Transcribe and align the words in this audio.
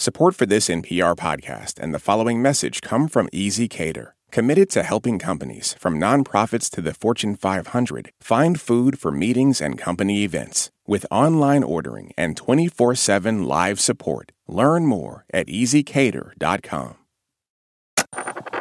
Support 0.00 0.36
for 0.36 0.46
this 0.46 0.68
NPR 0.68 1.16
podcast 1.16 1.80
and 1.80 1.92
the 1.92 1.98
following 1.98 2.40
message 2.40 2.82
come 2.82 3.08
from 3.08 3.26
ezCater, 3.30 4.12
committed 4.30 4.70
to 4.70 4.84
helping 4.84 5.18
companies, 5.18 5.74
from 5.80 5.98
nonprofits 5.98 6.70
to 6.70 6.80
the 6.80 6.94
Fortune 6.94 7.34
500, 7.34 8.12
find 8.20 8.60
food 8.60 8.96
for 8.96 9.10
meetings 9.10 9.60
and 9.60 9.76
company 9.76 10.22
events. 10.22 10.70
With 10.86 11.04
online 11.10 11.64
ordering 11.64 12.12
and 12.16 12.36
24 12.36 12.94
7 12.94 13.42
live 13.42 13.80
support, 13.80 14.30
learn 14.46 14.86
more 14.86 15.24
at 15.34 15.48
easycater.com. 15.48 16.94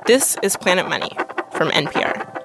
This 0.08 0.38
is 0.42 0.58
Planet 0.58 0.90
Money 0.90 1.12
from 1.52 1.70
NPR. 1.70 2.37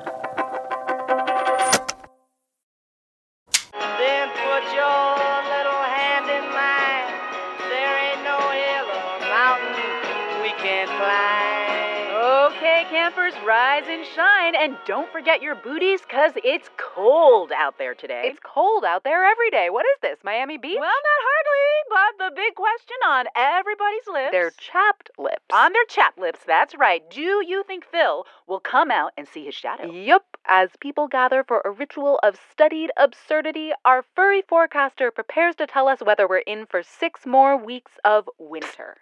Rise 13.72 13.88
and 13.88 14.06
shine. 14.14 14.54
And 14.54 14.76
don't 14.86 15.10
forget 15.10 15.42
your 15.42 15.54
booties, 15.54 16.00
because 16.02 16.32
it's 16.44 16.68
cold 16.76 17.52
out 17.52 17.78
there 17.78 17.94
today. 17.94 18.22
It's 18.26 18.40
cold 18.42 18.84
out 18.84 19.04
there 19.04 19.24
every 19.24 19.50
day. 19.50 19.68
What 19.70 19.84
is 19.86 20.00
this, 20.02 20.18
Miami 20.22 20.58
Beach? 20.58 20.76
Well, 20.78 20.88
not 20.88 21.22
hardly, 21.30 22.18
but 22.18 22.30
the 22.30 22.36
big 22.36 22.54
question 22.54 22.96
on 23.06 23.26
everybody's 23.36 24.06
lips. 24.12 24.32
They're 24.32 24.50
chapped 24.50 25.10
lips. 25.18 25.42
on 25.52 25.72
their 25.72 25.84
chap 25.86 26.18
lips, 26.18 26.40
that's 26.46 26.74
right. 26.76 27.02
Do 27.10 27.20
you 27.20 27.64
think 27.66 27.84
Phil 27.90 28.26
will 28.46 28.60
come 28.60 28.90
out 28.90 29.12
and 29.16 29.26
see 29.26 29.44
his 29.44 29.54
shadow? 29.54 29.90
Yup. 29.90 30.24
As 30.46 30.70
people 30.80 31.08
gather 31.08 31.44
for 31.44 31.62
a 31.64 31.70
ritual 31.70 32.18
of 32.22 32.36
studied 32.50 32.90
absurdity, 32.96 33.70
our 33.84 34.04
furry 34.16 34.42
forecaster 34.48 35.10
prepares 35.10 35.54
to 35.56 35.66
tell 35.66 35.88
us 35.88 36.00
whether 36.00 36.28
we're 36.28 36.38
in 36.38 36.66
for 36.66 36.82
six 36.82 37.24
more 37.26 37.56
weeks 37.56 37.92
of 38.04 38.28
winter. 38.38 38.96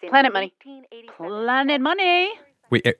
Since 0.00 0.10
Planet 0.10 0.32
Money. 0.32 0.52
1887 0.64 1.16
Planet 1.16 1.80
Money. 1.80 2.32
Wait, 2.70 2.86
E- 2.86 2.90
eh, 2.90 2.92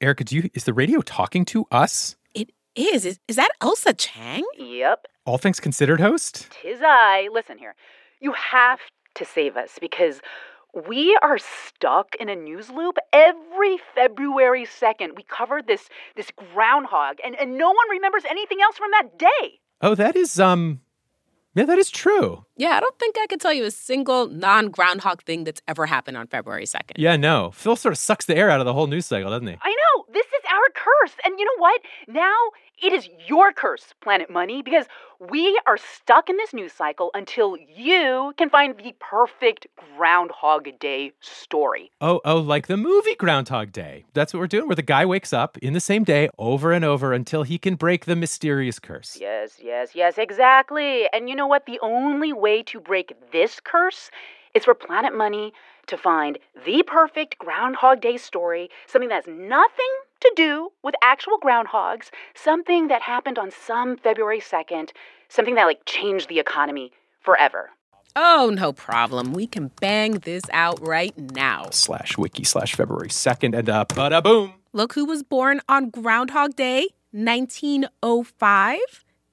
Erika, 0.00 0.24
do 0.24 0.36
you 0.36 0.50
is 0.54 0.64
the 0.64 0.72
radio 0.72 1.00
talking 1.02 1.44
to 1.46 1.66
us? 1.70 2.16
It 2.34 2.50
is. 2.74 3.04
Is, 3.04 3.18
is 3.28 3.36
that 3.36 3.50
Ailsa 3.60 3.94
Chang? 3.96 4.44
Yep, 4.58 5.06
All 5.26 5.38
things 5.38 5.60
considered, 5.60 6.00
host. 6.00 6.48
tis 6.62 6.80
I. 6.82 7.28
Listen 7.32 7.58
here. 7.58 7.74
You 8.20 8.32
have 8.32 8.80
to 9.16 9.24
save 9.24 9.56
us 9.56 9.78
because 9.80 10.20
we 10.88 11.18
are 11.22 11.38
stuck 11.38 12.14
in 12.20 12.28
a 12.28 12.36
news 12.36 12.70
loop. 12.70 12.96
Every 13.12 13.78
February 13.94 14.64
2nd, 14.64 15.16
we 15.16 15.24
cover 15.24 15.60
this 15.66 15.88
this 16.16 16.30
groundhog, 16.30 17.16
and, 17.24 17.34
and 17.38 17.58
no 17.58 17.68
one 17.68 17.90
remembers 17.90 18.22
anything 18.28 18.58
else 18.62 18.76
from 18.76 18.90
that 18.92 19.18
day. 19.18 19.58
Oh, 19.82 19.94
that 19.94 20.16
is 20.16 20.38
um, 20.40 20.80
yeah, 21.54 21.64
that 21.64 21.78
is 21.78 21.90
true. 21.90 22.44
Yeah, 22.56 22.70
I 22.70 22.80
don't 22.80 22.98
think 22.98 23.16
I 23.18 23.26
could 23.26 23.40
tell 23.40 23.52
you 23.52 23.64
a 23.64 23.70
single 23.70 24.28
non 24.28 24.68
groundhog 24.68 25.22
thing 25.22 25.44
that's 25.44 25.60
ever 25.66 25.86
happened 25.86 26.16
on 26.16 26.26
February 26.26 26.64
2nd. 26.64 26.92
Yeah, 26.96 27.16
no, 27.16 27.50
Phil 27.52 27.76
sort 27.76 27.92
of 27.92 27.98
sucks 27.98 28.26
the 28.26 28.36
air 28.36 28.50
out 28.50 28.60
of 28.60 28.66
the 28.66 28.72
whole 28.72 28.86
news 28.86 29.06
cycle, 29.06 29.30
doesn't 29.30 29.46
he? 29.46 29.56
I 29.60 29.70
know. 29.70 30.04
This 30.12 30.26
is 30.26 30.39
our 30.60 30.70
curse. 30.74 31.14
And 31.24 31.38
you 31.38 31.44
know 31.44 31.58
what? 31.58 31.80
Now 32.08 32.34
it 32.82 32.92
is 32.92 33.08
your 33.26 33.52
curse, 33.52 33.94
Planet 34.00 34.30
Money, 34.30 34.62
because 34.62 34.86
we 35.18 35.60
are 35.66 35.76
stuck 35.76 36.30
in 36.30 36.36
this 36.36 36.54
news 36.54 36.72
cycle 36.72 37.10
until 37.14 37.56
you 37.76 38.32
can 38.38 38.48
find 38.48 38.74
the 38.76 38.94
perfect 38.98 39.66
Groundhog 39.96 40.68
Day 40.78 41.12
story. 41.20 41.90
Oh, 42.00 42.20
oh, 42.24 42.38
like 42.38 42.68
the 42.68 42.76
movie 42.76 43.14
Groundhog 43.14 43.72
Day. 43.72 44.04
That's 44.14 44.32
what 44.32 44.40
we're 44.40 44.46
doing, 44.46 44.66
where 44.66 44.76
the 44.76 44.82
guy 44.82 45.04
wakes 45.04 45.32
up 45.32 45.58
in 45.58 45.74
the 45.74 45.80
same 45.80 46.04
day 46.04 46.30
over 46.38 46.72
and 46.72 46.84
over 46.84 47.12
until 47.12 47.42
he 47.42 47.58
can 47.58 47.74
break 47.74 48.06
the 48.06 48.16
mysterious 48.16 48.78
curse. 48.78 49.18
Yes, 49.20 49.58
yes, 49.62 49.90
yes, 49.94 50.16
exactly. 50.16 51.06
And 51.12 51.28
you 51.28 51.36
know 51.36 51.46
what? 51.46 51.66
The 51.66 51.80
only 51.82 52.32
way 52.32 52.62
to 52.64 52.80
break 52.80 53.14
this 53.32 53.60
curse 53.60 54.10
is 54.54 54.64
for 54.64 54.74
Planet 54.74 55.16
Money 55.16 55.52
to 55.86 55.96
find 55.96 56.38
the 56.64 56.82
perfect 56.86 57.38
Groundhog 57.38 58.00
Day 58.00 58.16
story, 58.16 58.70
something 58.86 59.08
that 59.08 59.26
has 59.26 59.34
nothing 59.34 59.92
to 60.20 60.32
do 60.36 60.70
with 60.82 60.94
actual 61.02 61.38
groundhogs, 61.38 62.10
something 62.34 62.88
that 62.88 63.02
happened 63.02 63.38
on 63.38 63.50
some 63.50 63.96
February 63.96 64.40
2nd, 64.40 64.90
something 65.28 65.54
that 65.54 65.64
like 65.64 65.84
changed 65.86 66.28
the 66.28 66.38
economy 66.38 66.92
forever. 67.20 67.70
Oh, 68.16 68.50
no 68.52 68.72
problem. 68.72 69.32
We 69.32 69.46
can 69.46 69.70
bang 69.80 70.18
this 70.18 70.42
out 70.52 70.84
right 70.84 71.16
now. 71.16 71.68
Slash 71.70 72.18
wiki 72.18 72.44
slash 72.44 72.74
February 72.74 73.08
2nd 73.08 73.56
and 73.56 73.68
uh, 73.68 73.84
bada 73.88 74.22
boom. 74.22 74.54
Look 74.72 74.94
who 74.94 75.04
was 75.04 75.22
born 75.22 75.60
on 75.68 75.90
Groundhog 75.90 76.56
Day, 76.56 76.88
1905. 77.12 78.78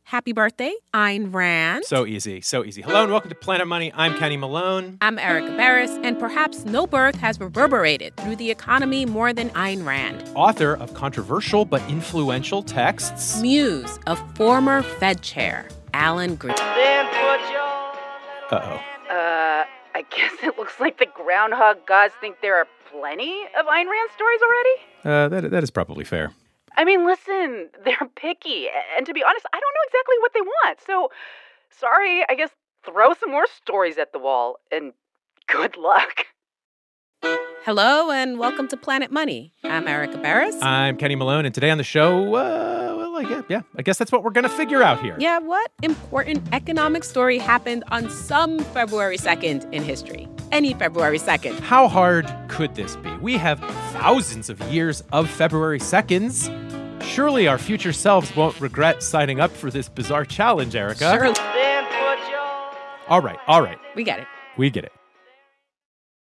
Happy 0.07 0.31
birthday, 0.31 0.73
Ayn 0.93 1.33
Rand. 1.33 1.83
So 1.83 2.05
easy, 2.05 2.39
so 2.39 2.63
easy. 2.63 2.81
Hello 2.81 3.03
and 3.03 3.11
welcome 3.11 3.27
to 3.27 3.35
Planet 3.35 3.67
Money. 3.67 3.91
I'm 3.93 4.17
Kenny 4.17 4.37
Malone. 4.37 4.97
I'm 5.01 5.19
Erika 5.19 5.49
Beras, 5.49 6.01
and 6.01 6.17
perhaps 6.17 6.63
no 6.63 6.87
birth 6.87 7.15
has 7.15 7.41
reverberated 7.41 8.15
through 8.15 8.37
the 8.37 8.49
economy 8.49 9.05
more 9.05 9.33
than 9.33 9.49
Ayn 9.49 9.85
Rand. 9.85 10.23
Author 10.33 10.75
of 10.75 10.93
controversial 10.93 11.65
but 11.65 11.81
influential 11.89 12.63
texts. 12.63 13.41
Muse 13.41 13.99
of 14.07 14.17
former 14.37 14.81
Fed 14.81 15.21
chair 15.23 15.67
Alan 15.93 16.37
Greenspan. 16.37 16.55
Then 16.75 17.05
put 17.07 18.55
Uh-oh. 18.55 19.13
Uh, 19.13 19.65
I 19.93 20.05
guess 20.09 20.31
it 20.41 20.57
looks 20.57 20.79
like 20.79 20.99
the 20.99 21.07
groundhog 21.15 21.85
gods 21.85 22.13
think 22.21 22.37
there 22.41 22.55
are 22.55 22.67
plenty 22.89 23.43
of 23.59 23.65
Ayn 23.65 23.91
Rand 23.91 24.09
stories 24.15 24.39
already. 24.41 24.75
Uh, 25.03 25.27
that, 25.27 25.51
that 25.51 25.63
is 25.63 25.69
probably 25.69 26.05
fair. 26.05 26.31
I 26.77 26.85
mean, 26.85 27.05
listen, 27.05 27.69
they're 27.83 28.09
picky. 28.15 28.67
And 28.95 29.05
to 29.05 29.13
be 29.13 29.23
honest, 29.23 29.45
I 29.51 29.59
don't 29.59 29.73
know 29.73 29.87
exactly 29.87 30.15
what 30.19 30.33
they 30.33 30.41
want. 30.41 30.79
So, 30.85 31.09
sorry, 31.71 32.23
I 32.29 32.35
guess 32.35 32.51
throw 32.85 33.13
some 33.15 33.31
more 33.31 33.47
stories 33.47 33.97
at 33.97 34.13
the 34.13 34.19
wall 34.19 34.57
and 34.71 34.93
good 35.47 35.75
luck. 35.75 36.27
Hello, 37.65 38.11
and 38.11 38.37
welcome 38.39 38.67
to 38.69 38.77
Planet 38.77 39.11
Money. 39.11 39.51
I'm 39.63 39.87
Erika 39.87 40.17
Beras. 40.19 40.57
I'm 40.61 40.95
Kenny 40.95 41.15
Malone, 41.15 41.45
and 41.45 41.53
today 41.53 41.69
on 41.69 41.77
the 41.77 41.83
show, 41.83 42.35
uh, 42.35 42.95
well, 42.95 43.17
I 43.17 43.23
guess, 43.23 43.43
yeah, 43.49 43.61
I 43.75 43.81
guess 43.81 43.97
that's 43.97 44.11
what 44.11 44.23
we're 44.23 44.31
gonna 44.31 44.47
figure 44.47 44.81
out 44.83 45.01
here. 45.01 45.17
yeah, 45.19 45.39
what 45.39 45.69
important 45.83 46.47
economic 46.53 47.03
story 47.03 47.39
happened 47.39 47.83
on 47.89 48.09
some 48.09 48.59
February 48.59 49.17
2nd 49.17 49.73
in 49.73 49.83
history? 49.83 50.29
Any 50.53 50.75
February 50.75 51.17
2nd. 51.19 51.59
How 51.59 51.89
hard 51.89 52.31
could 52.47 52.75
this 52.75 52.95
be? 52.97 53.11
We 53.17 53.35
have 53.35 53.59
thousands 53.91 54.49
of 54.49 54.61
years 54.71 55.01
of 55.11 55.29
February 55.29 55.79
2nds. 55.79 56.66
Surely 57.01 57.47
our 57.47 57.57
future 57.57 57.93
selves 57.93 58.35
won't 58.35 58.59
regret 58.61 59.01
signing 59.01 59.39
up 59.39 59.51
for 59.51 59.71
this 59.71 59.89
bizarre 59.89 60.25
challenge, 60.25 60.75
Erika. 60.75 60.99
Sure, 61.11 61.33
then 61.33 61.83
put 61.85 62.29
your 62.29 62.39
All 63.07 63.21
right, 63.21 63.39
all 63.47 63.61
right, 63.61 63.77
we 63.95 64.03
get 64.03 64.19
it. 64.19 64.27
we 64.57 64.69
get 64.69 64.83
it. 64.85 64.91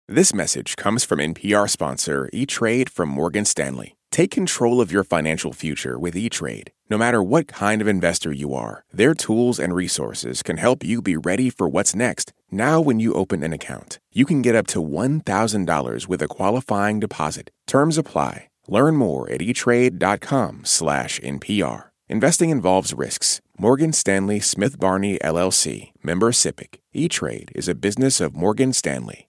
This 0.07 0.35
message 0.35 0.77
comes 0.77 1.03
from 1.03 1.19
NPR 1.19 1.69
sponsor 1.69 2.29
E 2.33 2.45
Trade 2.47 2.91
from 2.91 3.09
Morgan 3.09 3.45
Stanley. 3.47 3.97
Take 4.11 4.31
control 4.31 4.81
of 4.81 4.93
your 4.93 5.03
financial 5.03 5.53
future 5.53 5.99
with 5.99 6.15
E 6.15 6.29
Trade. 6.29 6.71
No 6.91 6.99
matter 6.99 7.23
what 7.23 7.49
kind 7.49 7.81
of 7.81 7.89
investor 7.89 8.31
you 8.31 8.55
are, 8.55 8.85
their 8.93 9.15
tools 9.15 9.59
and 9.59 9.75
resources 9.75 10.43
can 10.43 10.59
help 10.59 10.85
you 10.85 11.01
be 11.01 11.17
ready 11.17 11.49
for 11.49 11.67
what's 11.69 11.95
next. 11.95 12.33
Now, 12.51 12.81
when 12.81 13.01
you 13.01 13.15
open 13.15 13.43
an 13.43 13.53
account, 13.55 13.99
you 14.13 14.27
can 14.27 14.43
get 14.43 14.55
up 14.55 14.67
to 14.69 14.83
$1,000 14.83 16.07
with 16.09 16.21
a 16.23 16.29
qualifying 16.29 17.01
deposit. 17.01 17.51
Terms 17.67 17.97
apply. 17.99 18.49
Learn 18.69 18.97
more 18.97 19.29
at 19.31 19.41
etrade.com 19.41 20.65
slash 20.65 21.21
NPR. 21.21 21.87
Investing 22.09 22.51
involves 22.51 22.95
risks. 22.95 23.41
Morgan 23.59 23.93
Stanley 23.93 24.41
Smith 24.41 24.79
Barney 24.79 25.19
LLC, 25.19 25.93
member 26.03 26.33
SIPC. 26.33 26.77
E-Trade 26.93 27.53
is 27.55 27.69
a 27.69 27.75
business 27.75 28.21
of 28.21 28.35
Morgan 28.35 28.73
Stanley. 28.73 29.29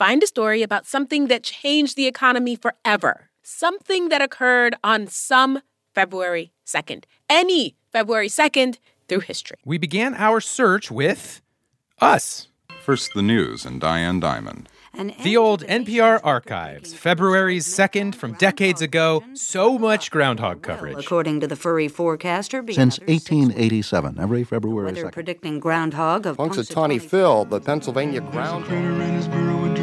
find 0.00 0.22
a 0.22 0.26
story 0.26 0.62
about 0.62 0.86
something 0.86 1.26
that 1.26 1.42
changed 1.42 1.94
the 1.94 2.06
economy 2.06 2.56
forever, 2.56 3.28
something 3.42 4.08
that 4.08 4.22
occurred 4.22 4.74
on 4.82 5.06
some 5.06 5.60
February 5.94 6.52
2nd, 6.64 7.04
any 7.28 7.76
February 7.92 8.28
2nd 8.28 8.78
through 9.08 9.20
history. 9.20 9.58
We 9.62 9.76
began 9.76 10.14
our 10.14 10.40
search 10.40 10.90
with 10.90 11.42
us. 12.00 12.48
First, 12.80 13.10
the 13.14 13.20
news 13.20 13.66
and 13.66 13.78
Diane 13.78 14.20
Diamond. 14.20 14.70
The 15.22 15.36
old 15.36 15.64
NPR 15.64 16.18
archives, 16.24 16.94
February's 16.94 17.66
2nd 17.66 18.14
from 18.14 18.32
decades 18.34 18.80
ago, 18.80 19.22
so 19.34 19.78
much 19.78 20.10
groundhog 20.10 20.62
coverage. 20.62 20.96
According 20.98 21.40
to 21.40 21.46
the 21.46 21.56
furry 21.56 21.88
forecaster, 21.88 22.64
Since 22.72 22.98
1887, 23.00 24.18
every 24.18 24.44
February 24.44 24.92
2nd. 24.92 25.12
predicting 25.12 25.60
groundhog 25.60 26.24
of 26.24 26.38
Punxsutawney 26.38 26.98
Punxsutawney 26.98 27.02
Phil, 27.02 27.44
the 27.44 27.60
Pennsylvania 27.60 28.22
ground. 28.22 29.79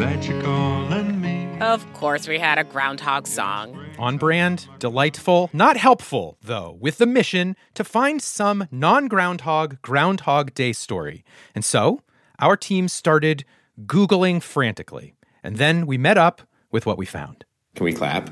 That 0.00 0.26
you're 0.26 0.40
calling 0.42 1.20
me? 1.20 1.46
Of 1.60 1.84
course, 1.92 2.26
we 2.26 2.38
had 2.38 2.58
a 2.58 2.64
groundhog 2.64 3.26
song. 3.26 3.78
On 3.98 4.16
brand, 4.16 4.66
delightful, 4.78 5.50
not 5.52 5.76
helpful, 5.76 6.38
though, 6.40 6.78
with 6.80 6.96
the 6.96 7.04
mission 7.04 7.54
to 7.74 7.84
find 7.84 8.22
some 8.22 8.66
non 8.70 9.08
groundhog 9.08 9.80
Groundhog 9.82 10.54
Day 10.54 10.72
story. 10.72 11.22
And 11.54 11.62
so, 11.62 12.00
our 12.38 12.56
team 12.56 12.88
started 12.88 13.44
Googling 13.84 14.42
frantically. 14.42 15.16
And 15.42 15.56
then 15.56 15.86
we 15.86 15.98
met 15.98 16.16
up 16.16 16.40
with 16.70 16.86
what 16.86 16.96
we 16.96 17.04
found. 17.04 17.44
Can 17.74 17.84
we 17.84 17.92
clap? 17.92 18.30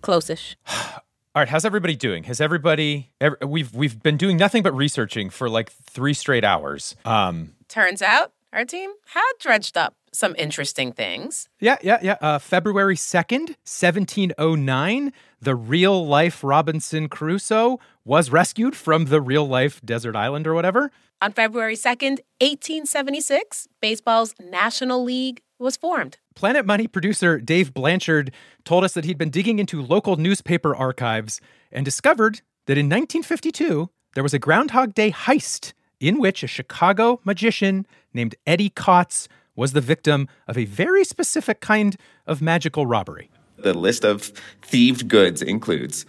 Close-ish. 0.00 0.56
All 0.66 1.40
right, 1.40 1.48
how's 1.48 1.66
everybody 1.66 1.96
doing? 1.96 2.24
Has 2.24 2.40
everybody 2.40 3.10
ever, 3.20 3.36
we've 3.46 3.74
we've 3.74 4.02
been 4.02 4.16
doing 4.16 4.38
nothing 4.38 4.62
but 4.62 4.72
researching 4.74 5.28
for 5.28 5.50
like 5.50 5.70
3 5.70 6.14
straight 6.14 6.44
hours. 6.44 6.96
Um 7.04 7.56
Turns 7.68 8.00
out 8.00 8.32
our 8.54 8.64
team 8.64 8.92
had 9.06 9.32
dredged 9.40 9.76
up 9.76 9.96
some 10.14 10.34
interesting 10.38 10.92
things. 10.92 11.48
Yeah, 11.60 11.76
yeah, 11.82 11.98
yeah. 12.02 12.16
Uh, 12.20 12.38
February 12.38 12.96
2nd, 12.96 13.56
1709, 13.64 15.12
the 15.40 15.54
real 15.54 16.06
life 16.06 16.42
Robinson 16.42 17.08
Crusoe 17.08 17.78
was 18.04 18.30
rescued 18.30 18.76
from 18.76 19.06
the 19.06 19.20
real 19.20 19.46
life 19.46 19.80
desert 19.84 20.16
island 20.16 20.46
or 20.46 20.54
whatever. 20.54 20.90
On 21.20 21.32
February 21.32 21.76
2nd, 21.76 22.20
1876, 22.40 23.68
baseball's 23.80 24.34
National 24.40 25.02
League 25.02 25.42
was 25.58 25.76
formed. 25.76 26.18
Planet 26.34 26.66
Money 26.66 26.86
producer 26.86 27.38
Dave 27.38 27.72
Blanchard 27.72 28.32
told 28.64 28.84
us 28.84 28.92
that 28.94 29.04
he'd 29.04 29.18
been 29.18 29.30
digging 29.30 29.58
into 29.58 29.80
local 29.80 30.16
newspaper 30.16 30.74
archives 30.74 31.40
and 31.72 31.84
discovered 31.84 32.40
that 32.66 32.78
in 32.78 32.86
1952, 32.86 33.88
there 34.14 34.22
was 34.22 34.34
a 34.34 34.38
Groundhog 34.38 34.94
Day 34.94 35.10
heist 35.10 35.72
in 36.00 36.18
which 36.18 36.42
a 36.42 36.46
Chicago 36.46 37.20
magician 37.24 37.86
named 38.12 38.34
Eddie 38.46 38.70
Kotz 38.70 39.28
was 39.56 39.72
the 39.72 39.80
victim 39.80 40.28
of 40.46 40.58
a 40.58 40.64
very 40.64 41.04
specific 41.04 41.60
kind 41.60 41.96
of 42.26 42.42
magical 42.42 42.86
robbery. 42.86 43.30
The 43.56 43.74
list 43.74 44.04
of 44.04 44.32
thieved 44.62 45.08
goods 45.08 45.40
includes 45.40 46.06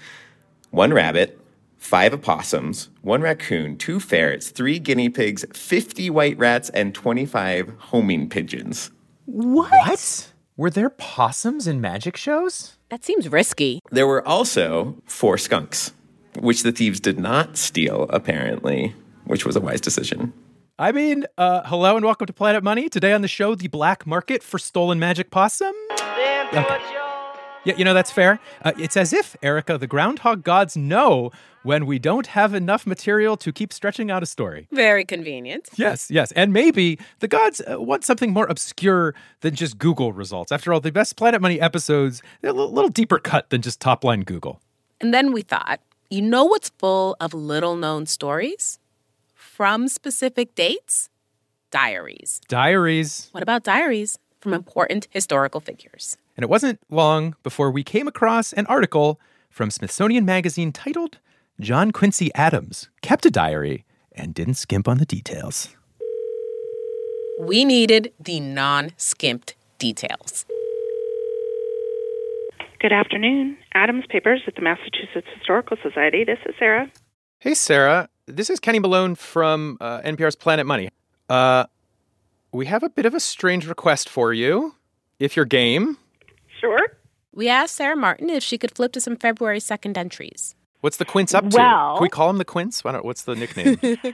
one 0.72 0.94
rabbit, 0.94 1.40
five 1.78 2.14
opossums, 2.14 2.90
one 3.02 3.22
raccoon, 3.22 3.78
two 3.78 4.00
ferrets, 4.00 4.50
three 4.50 4.80
guinea 4.80 5.10
pigs, 5.10 5.46
50 5.54 6.10
white 6.10 6.38
rats, 6.38 6.70
and 6.70 6.94
25 6.94 7.74
homing 7.78 8.28
pigeons. 8.30 8.92
What? 9.26 9.72
What? 9.72 10.32
Were 10.58 10.70
there 10.70 10.90
possums 10.90 11.68
in 11.68 11.82
magic 11.82 12.16
shows? 12.16 12.78
That 12.90 13.04
seems 13.04 13.28
risky. 13.30 13.82
There 13.92 14.08
were 14.08 14.26
also 14.26 14.96
four 15.06 15.38
skunks, 15.38 15.92
which 16.40 16.64
the 16.64 16.72
thieves 16.72 17.02
did 17.02 17.20
not 17.20 17.58
steal, 17.58 18.04
apparently, 18.10 18.96
which 19.26 19.46
was 19.46 19.58
a 19.58 19.62
wise 19.62 19.82
decision. 19.82 20.32
I 20.78 20.92
mean, 20.92 21.24
uh, 21.38 21.62
hello 21.64 21.96
and 21.96 22.04
welcome 22.04 22.28
to 22.28 22.34
Planet 22.34 22.62
Money. 22.62 22.90
Today 22.90 23.14
on 23.14 23.22
the 23.22 23.30
show, 23.30 23.56
the 23.56 23.70
black 23.70 24.06
market 24.06 24.44
for 24.44 24.60
stolen 24.60 25.00
magic 25.00 25.32
possum. 25.32 25.74
Okay. 25.94 26.82
Yeah, 27.64 27.78
you 27.78 27.86
know, 27.86 27.94
that's 27.94 28.12
fair. 28.12 28.42
Uh, 28.62 28.74
it's 28.78 28.98
as 28.98 29.14
if, 29.14 29.38
Erika, 29.42 29.78
the 29.78 29.88
groundhog 29.88 30.44
gods 30.44 30.76
know 30.76 31.32
when 31.64 31.86
we 31.86 31.98
don't 31.98 32.28
have 32.28 32.54
enough 32.54 32.86
material 32.86 33.38
to 33.38 33.54
keep 33.54 33.72
stretching 33.72 34.12
out 34.12 34.22
a 34.22 34.26
story. 34.26 34.68
Very 34.70 35.06
convenient. 35.06 35.70
Yes, 35.78 36.12
yes. 36.12 36.34
And 36.34 36.52
maybe 36.52 37.00
the 37.20 37.30
gods 37.30 37.62
uh, 37.62 37.80
want 37.80 38.04
something 38.04 38.34
more 38.34 38.46
obscure 38.46 39.16
than 39.40 39.56
just 39.56 39.78
Google 39.78 40.12
results. 40.12 40.52
After 40.52 40.74
all, 40.74 40.82
the 40.82 40.92
best 40.92 41.16
Planet 41.16 41.42
Money 41.42 41.62
episodes, 41.62 42.22
they're 42.42 42.52
a 42.52 42.54
little, 42.54 42.74
little 42.74 42.92
deeper 42.92 43.18
cut 43.18 43.50
than 43.50 43.62
just 43.62 43.80
top 43.80 44.04
line 44.04 44.24
Google. 44.24 44.60
And 45.00 45.14
then 45.14 45.32
we 45.32 45.42
thought, 45.42 45.80
you 46.10 46.22
know 46.22 46.44
what's 46.44 46.68
full 46.78 47.16
of 47.22 47.34
little 47.34 47.78
known 47.78 48.06
stories? 48.08 48.78
From 49.56 49.88
specific 49.88 50.54
dates? 50.54 51.10
Diaries. 51.72 52.42
Diaries. 52.50 53.30
What 53.32 53.42
about 53.42 53.64
diaries 53.64 54.20
from 54.42 54.54
important 54.54 55.08
historical 55.12 55.62
figures? 55.62 56.18
And 56.36 56.44
it 56.44 56.50
wasn't 56.50 56.82
long 56.90 57.38
before 57.42 57.72
we 57.72 57.82
came 57.82 58.06
across 58.06 58.52
an 58.52 58.66
article 58.66 59.18
from 59.50 59.72
Smithsonian 59.72 60.26
Magazine 60.26 60.74
titled 60.74 61.20
John 61.62 61.92
Quincy 61.92 62.36
Adams 62.36 62.90
Kept 63.02 63.26
a 63.26 63.32
Diary 63.32 63.86
and 64.12 64.34
Didn't 64.34 64.56
Skimp 64.56 64.90
on 64.90 64.98
the 64.98 65.06
Details. 65.06 65.74
We 67.40 67.64
needed 67.64 68.12
the 68.20 68.42
non 68.42 68.92
skimped 68.98 69.56
details. 69.80 70.46
Good 72.82 72.92
afternoon. 72.92 73.56
Adams 73.74 74.04
Papers 74.10 74.42
at 74.48 74.56
the 74.56 74.62
Massachusetts 74.62 75.28
Historical 75.34 75.78
Society. 75.82 76.26
This 76.26 76.40
is 76.46 76.56
Sarah. 76.60 76.92
Hey, 77.40 77.54
Sarah. 77.54 78.10
This 78.28 78.50
is 78.50 78.60
Kenny 78.60 78.80
Malone 78.80 79.14
from 79.16 79.78
uh, 79.80 80.02
NPR's 80.02 80.36
Planet 80.36 80.66
Money. 80.66 80.90
Uh, 81.30 81.66
we 82.52 82.66
have 82.66 82.82
a 82.82 82.90
bit 82.90 83.06
of 83.06 83.14
a 83.14 83.20
strange 83.20 83.68
request 83.68 84.10
for 84.10 84.34
you, 84.34 84.76
if 85.20 85.36
you're 85.36 85.46
game. 85.46 85.98
Sure. 86.60 86.80
We 87.34 87.50
asked 87.50 87.76
Sarah 87.76 87.96
Martin 87.96 88.30
if 88.30 88.42
she 88.44 88.58
could 88.58 88.74
flip 88.76 88.94
to 88.94 89.02
some 89.02 89.16
February 89.16 89.60
2nd 89.60 89.96
entries. 89.98 90.56
What's 90.82 90.98
the 90.98 91.06
Quince 91.06 91.34
up 91.36 91.50
to? 91.50 91.58
Well- 91.58 91.96
Can 91.98 92.04
we 92.04 92.10
call 92.10 92.30
him 92.30 92.38
the 92.38 92.46
Quince? 92.46 92.84
Why 92.84 92.94
don't, 92.94 93.06
what's 93.06 93.24
the 93.24 93.36
nickname? 93.36 93.78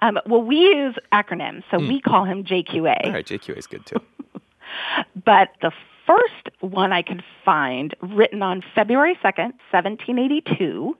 Um, 0.00 0.18
well, 0.26 0.42
we 0.42 0.56
use 0.56 0.94
acronyms, 1.12 1.62
so 1.70 1.78
we 1.78 2.00
call 2.02 2.24
him 2.24 2.44
JQA. 2.44 3.06
All 3.06 3.12
right, 3.12 3.24
JQA 3.24 3.56
is 3.56 3.66
good 3.66 3.86
too. 3.86 3.96
But 5.24 5.50
the 5.62 5.70
first 6.06 6.50
one 6.60 6.92
I 6.92 7.00
could 7.00 7.22
find, 7.44 7.94
written 8.02 8.42
on 8.42 8.62
February 8.74 9.14
2nd, 9.24 9.52
1782, 9.70 10.96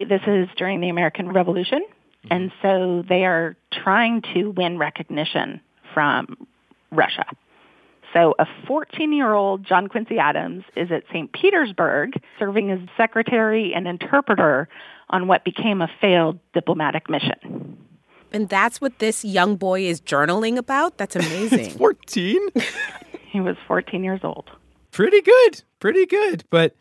this 0.00 0.22
is 0.26 0.48
during 0.56 0.80
the 0.80 0.88
American 0.88 1.32
Revolution. 1.32 1.84
Mm-hmm. 2.24 2.28
And 2.32 2.52
so 2.62 3.04
they 3.08 3.24
are 3.24 3.56
trying 3.72 4.22
to 4.34 4.50
win 4.50 4.78
recognition 4.78 5.60
from 5.94 6.46
Russia. 6.90 7.24
So 8.14 8.34
a 8.38 8.46
14-year-old 8.66 9.64
John 9.66 9.88
Quincy 9.88 10.18
Adams 10.18 10.64
is 10.76 10.90
at 10.90 11.04
St. 11.12 11.30
Petersburg 11.32 12.12
serving 12.38 12.70
as 12.70 12.80
secretary 12.96 13.72
and 13.74 13.86
interpreter 13.86 14.68
on 15.10 15.26
what 15.26 15.44
became 15.44 15.82
a 15.82 15.88
failed 16.00 16.38
diplomatic 16.54 17.10
mission. 17.10 17.76
And 18.32 18.48
that's 18.48 18.80
what 18.80 18.98
this 18.98 19.24
young 19.24 19.56
boy 19.56 19.82
is 19.82 20.00
journaling 20.00 20.56
about? 20.56 20.98
That's 20.98 21.16
amazing. 21.16 21.70
14? 21.70 22.48
He 23.30 23.40
was 23.40 23.56
14 23.66 24.02
years 24.02 24.20
old. 24.24 24.48
Pretty 24.90 25.20
good. 25.20 25.62
Pretty 25.80 26.06
good. 26.06 26.44
But 26.48 26.74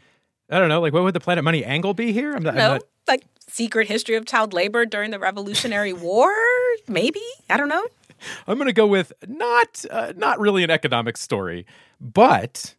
I 0.49 0.59
don't 0.59 0.69
know, 0.69 0.79
like 0.79 0.93
what 0.93 1.03
would 1.03 1.13
the 1.13 1.19
Planet 1.19 1.43
Money 1.43 1.65
angle 1.65 1.93
be 1.93 2.13
here? 2.13 2.33
I'm 2.33 2.41
not, 2.41 2.53
I'm 2.53 2.57
no, 2.57 2.73
not 2.75 2.83
like 3.07 3.23
secret 3.47 3.87
history 3.87 4.15
of 4.15 4.25
child 4.25 4.53
labor 4.53 4.85
during 4.85 5.11
the 5.11 5.19
Revolutionary 5.19 5.93
War? 6.07 6.31
Maybe? 6.87 7.21
I 7.49 7.57
don't 7.57 7.69
know. 7.69 7.85
I'm 8.47 8.57
going 8.57 8.67
to 8.67 8.73
go 8.73 8.87
with 8.87 9.13
not 9.27 9.85
uh, 9.91 10.13
not 10.15 10.39
really 10.39 10.63
an 10.63 10.71
economic 10.71 11.17
story, 11.17 11.65
but 12.01 12.75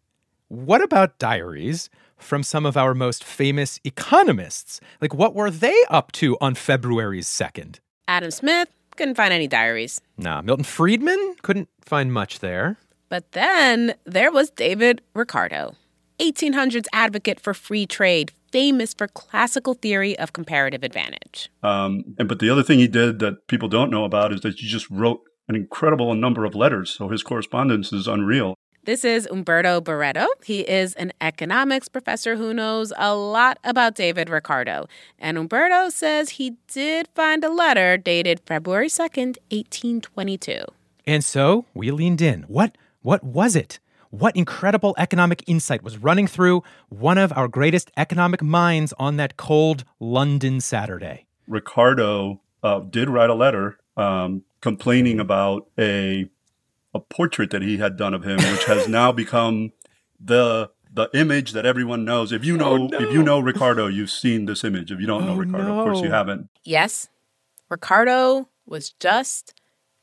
what 0.48 0.82
about 0.82 1.18
diaries 1.18 1.90
from 2.16 2.42
some 2.42 2.66
of 2.66 2.76
our 2.76 2.94
most 2.94 3.22
famous 3.22 3.78
economists? 3.84 4.80
Like 5.00 5.14
what 5.14 5.34
were 5.34 5.50
they 5.50 5.76
up 5.88 6.10
to 6.12 6.36
on 6.40 6.54
February 6.54 7.20
2nd? 7.20 7.78
Adam 8.08 8.30
Smith 8.30 8.68
couldn't 8.96 9.14
find 9.14 9.32
any 9.32 9.46
diaries. 9.46 10.00
Nah, 10.16 10.42
Milton 10.42 10.64
Friedman 10.64 11.36
couldn't 11.42 11.68
find 11.82 12.12
much 12.12 12.40
there. 12.40 12.76
But 13.08 13.32
then 13.32 13.94
there 14.04 14.32
was 14.32 14.50
David 14.50 15.00
Ricardo, 15.14 15.74
1800s 16.18 16.86
advocate 16.92 17.40
for 17.40 17.54
free 17.54 17.86
trade, 17.86 18.32
famous 18.52 18.94
for 18.94 19.08
classical 19.08 19.74
theory 19.74 20.18
of 20.18 20.32
comparative 20.32 20.82
advantage. 20.82 21.50
Um, 21.62 22.16
and 22.18 22.28
but 22.28 22.38
the 22.38 22.50
other 22.50 22.62
thing 22.62 22.78
he 22.78 22.88
did 22.88 23.18
that 23.20 23.46
people 23.46 23.68
don't 23.68 23.90
know 23.90 24.04
about 24.04 24.32
is 24.32 24.40
that 24.42 24.56
he 24.56 24.66
just 24.66 24.88
wrote 24.90 25.20
an 25.48 25.54
incredible 25.54 26.14
number 26.14 26.44
of 26.44 26.54
letters. 26.54 26.90
So 26.90 27.08
his 27.08 27.22
correspondence 27.22 27.92
is 27.92 28.06
unreal. 28.06 28.54
This 28.84 29.04
is 29.04 29.28
Humberto 29.30 29.84
Barreto. 29.84 30.26
He 30.44 30.60
is 30.60 30.94
an 30.94 31.12
economics 31.20 31.88
professor 31.88 32.36
who 32.36 32.54
knows 32.54 32.92
a 32.96 33.14
lot 33.14 33.58
about 33.62 33.94
David 33.94 34.30
Ricardo. 34.30 34.88
And 35.18 35.36
Humberto 35.36 35.92
says 35.92 36.30
he 36.30 36.56
did 36.68 37.06
find 37.14 37.44
a 37.44 37.50
letter 37.50 37.98
dated 37.98 38.40
February 38.46 38.88
2nd, 38.88 39.36
1822. 39.50 40.60
And 41.06 41.22
so 41.22 41.66
we 41.74 41.90
leaned 41.90 42.22
in. 42.22 42.44
What 42.44 42.76
what 43.02 43.22
was 43.22 43.56
it? 43.56 43.78
What 44.10 44.36
incredible 44.36 44.94
economic 44.98 45.44
insight 45.46 45.82
was 45.82 45.98
running 45.98 46.26
through 46.26 46.62
one 46.88 47.18
of 47.18 47.32
our 47.36 47.48
greatest 47.48 47.90
economic 47.96 48.42
minds 48.42 48.94
on 48.98 49.16
that 49.18 49.36
cold 49.36 49.84
London 50.00 50.60
Saturday? 50.60 51.26
Ricardo 51.46 52.40
uh, 52.62 52.80
did 52.80 53.10
write 53.10 53.30
a 53.30 53.34
letter 53.34 53.78
um, 53.96 54.44
complaining 54.60 55.20
about 55.20 55.68
a 55.78 56.28
a 56.94 57.00
portrait 57.00 57.50
that 57.50 57.60
he 57.60 57.76
had 57.76 57.98
done 57.98 58.14
of 58.14 58.24
him, 58.24 58.36
which 58.36 58.64
has 58.64 58.88
now 58.88 59.12
become 59.24 59.72
the 60.18 60.70
the 60.92 61.10
image 61.12 61.52
that 61.52 61.66
everyone 61.66 62.04
knows. 62.04 62.32
If 62.32 62.44
you 62.44 62.56
know 62.56 62.88
if 62.92 63.12
you 63.12 63.22
know 63.22 63.40
Ricardo, 63.40 63.88
you've 63.88 64.10
seen 64.10 64.46
this 64.46 64.64
image. 64.64 64.90
If 64.90 65.00
you 65.00 65.06
don't 65.06 65.26
know 65.26 65.36
Ricardo, 65.36 65.78
of 65.78 65.84
course 65.84 66.00
you 66.00 66.10
haven't. 66.10 66.48
Yes, 66.64 67.08
Ricardo 67.68 68.48
was 68.66 68.90
just 68.90 69.54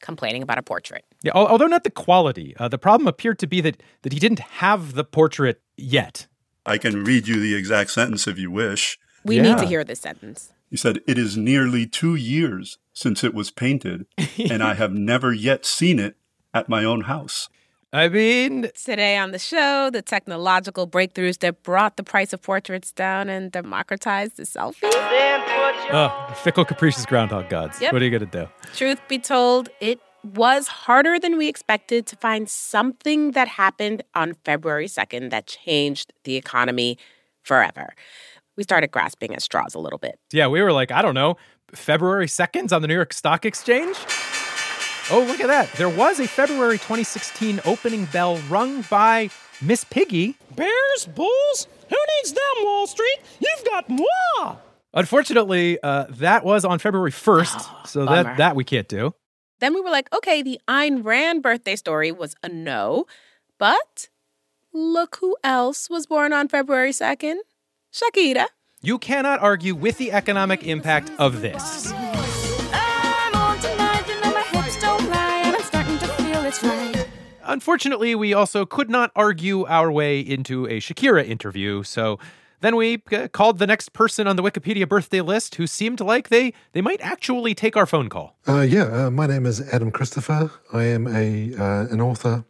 complaining 0.05 0.43
about 0.43 0.57
a 0.57 0.63
portrait. 0.63 1.03
Yeah, 1.23 1.31
although 1.33 1.67
not 1.67 1.83
the 1.83 1.89
quality. 1.89 2.55
Uh, 2.57 2.67
the 2.67 2.77
problem 2.77 3.07
appeared 3.07 3.39
to 3.39 3.47
be 3.47 3.59
that 3.61 3.81
that 4.03 4.13
he 4.13 4.19
didn't 4.19 4.39
have 4.39 4.93
the 4.93 5.03
portrait 5.03 5.61
yet. 5.75 6.27
I 6.65 6.77
can 6.77 7.03
read 7.03 7.27
you 7.27 7.39
the 7.39 7.55
exact 7.55 7.91
sentence 7.91 8.27
if 8.27 8.39
you 8.39 8.49
wish. 8.49 8.97
We 9.23 9.39
need 9.39 9.57
to 9.57 9.65
hear 9.65 9.83
this 9.83 9.99
sentence. 9.99 10.53
He 10.69 10.77
said, 10.77 11.01
It 11.07 11.17
is 11.17 11.35
nearly 11.35 11.85
two 11.85 12.15
years 12.15 12.77
since 12.93 13.23
it 13.23 13.33
was 13.33 13.51
painted, 13.51 14.05
and 14.49 14.63
I 14.63 14.75
have 14.75 14.93
never 14.93 15.33
yet 15.33 15.65
seen 15.65 15.99
it 15.99 16.15
at 16.53 16.69
my 16.69 16.83
own 16.83 17.01
house. 17.01 17.49
I 17.95 18.09
mean, 18.09 18.69
Today 18.75 19.15
on 19.15 19.31
the 19.31 19.39
show, 19.39 19.89
the 19.89 20.01
technological 20.01 20.85
breakthroughs 20.85 21.39
that 21.39 21.63
brought 21.63 21.95
the 21.95 22.03
price 22.03 22.33
of 22.33 22.41
portraits 22.41 22.91
down 22.91 23.29
and 23.29 23.49
democratized 23.49 24.35
the 24.35 24.43
selfie. 24.43 24.81
Then 24.81 25.39
put 25.39 25.85
your 25.85 25.95
oh, 25.95 26.33
fickle, 26.43 26.65
capricious 26.65 27.05
groundhog 27.05 27.47
gods. 27.47 27.79
Yep. 27.79 27.93
What 27.93 28.01
are 28.01 28.05
you 28.05 28.11
going 28.11 28.29
to 28.29 28.45
do? 28.45 28.49
Truth 28.75 28.99
be 29.07 29.17
told, 29.17 29.69
it 29.79 30.01
was 30.25 30.67
harder 30.67 31.17
than 31.17 31.37
we 31.37 31.47
expected 31.47 32.05
to 32.07 32.17
find 32.17 32.49
something 32.49 33.31
that 33.31 33.47
happened 33.47 34.03
on 34.13 34.33
February 34.43 34.87
2nd 34.87 35.29
that 35.29 35.47
changed 35.47 36.11
the 36.25 36.35
economy 36.35 36.97
forever. 37.43 37.93
We 38.57 38.63
started 38.63 38.91
grasping 38.91 39.33
at 39.33 39.41
straws 39.41 39.73
a 39.73 39.79
little 39.79 39.99
bit. 39.99 40.19
Yeah, 40.33 40.47
we 40.47 40.61
were 40.61 40.73
like, 40.73 40.91
I 40.91 41.01
don't 41.01 41.15
know, 41.15 41.37
February 41.73 42.27
2nd 42.27 42.73
on 42.73 42.81
the 42.81 42.89
New 42.89 42.95
York 42.95 43.13
Stock 43.13 43.45
Exchange? 43.45 43.95
Oh, 45.11 45.23
look 45.23 45.39
at 45.39 45.47
that. 45.47 45.71
There 45.73 45.89
was 45.89 46.19
a 46.19 46.27
February 46.27 46.77
2016 46.77 47.61
opening 47.65 48.05
bell 48.05 48.37
rung 48.49 48.81
by 48.89 49.29
Miss 49.61 49.83
Piggy. 49.83 50.35
Bears, 50.55 51.07
bulls? 51.13 51.67
Who 51.89 51.95
needs 52.17 52.31
them, 52.31 52.63
Wall 52.63 52.87
Street? 52.87 53.19
You've 53.39 53.65
got 53.65 53.87
moi! 53.87 54.55
Unfortunately, 54.95 55.77
uh, 55.83 56.05
that 56.09 56.43
was 56.43 56.65
on 56.65 56.79
February 56.79 57.11
1st, 57.11 57.87
so 57.87 58.05
bummer. 58.05 58.23
that, 58.23 58.37
that 58.37 58.55
we 58.55 58.63
can't 58.63 58.87
do. 58.87 59.13
Then 59.59 59.75
we 59.75 59.81
were 59.81 59.91
like, 59.91 60.11
okay, 60.11 60.41
the 60.41 60.59
Ayn 60.67 61.03
Rand 61.03 61.43
birthday 61.43 61.75
story 61.75 62.11
was 62.11 62.35
a 62.41 62.49
no, 62.49 63.05
but 63.59 64.09
look 64.73 65.17
who 65.21 65.37
else 65.43 65.87
was 65.89 66.07
born 66.07 66.33
on 66.33 66.47
February 66.47 66.91
2nd 66.91 67.35
Shakira. 67.93 68.47
You 68.81 68.97
cannot 68.97 69.39
argue 69.39 69.75
with 69.75 69.97
the 69.97 70.11
economic 70.11 70.63
impact 70.63 71.11
of 71.19 71.41
this. 71.41 71.93
Unfortunately, 77.45 78.15
we 78.15 78.33
also 78.33 78.65
could 78.65 78.89
not 78.89 79.11
argue 79.15 79.65
our 79.65 79.91
way 79.91 80.19
into 80.19 80.65
a 80.65 80.79
Shakira 80.79 81.27
interview, 81.27 81.83
so 81.83 82.19
then 82.61 82.75
we 82.75 83.03
uh, 83.11 83.27
called 83.27 83.59
the 83.59 83.67
next 83.67 83.93
person 83.93 84.27
on 84.27 84.35
the 84.35 84.41
Wikipedia 84.41 84.89
birthday 84.89 85.21
list 85.21 85.55
who 85.55 85.67
seemed 85.67 85.99
like 85.99 86.29
they, 86.29 86.53
they 86.71 86.81
might 86.81 86.99
actually 87.01 87.53
take 87.53 87.77
our 87.77 87.85
phone 87.85 88.09
call. 88.09 88.35
Uh, 88.47 88.61
yeah, 88.61 89.05
uh, 89.05 89.09
my 89.11 89.27
name 89.27 89.45
is 89.45 89.61
Adam 89.71 89.91
Christopher. 89.91 90.49
I 90.73 90.83
am 90.85 91.07
a 91.07 91.53
uh, 91.55 91.87
an 91.91 92.01
author. 92.01 92.43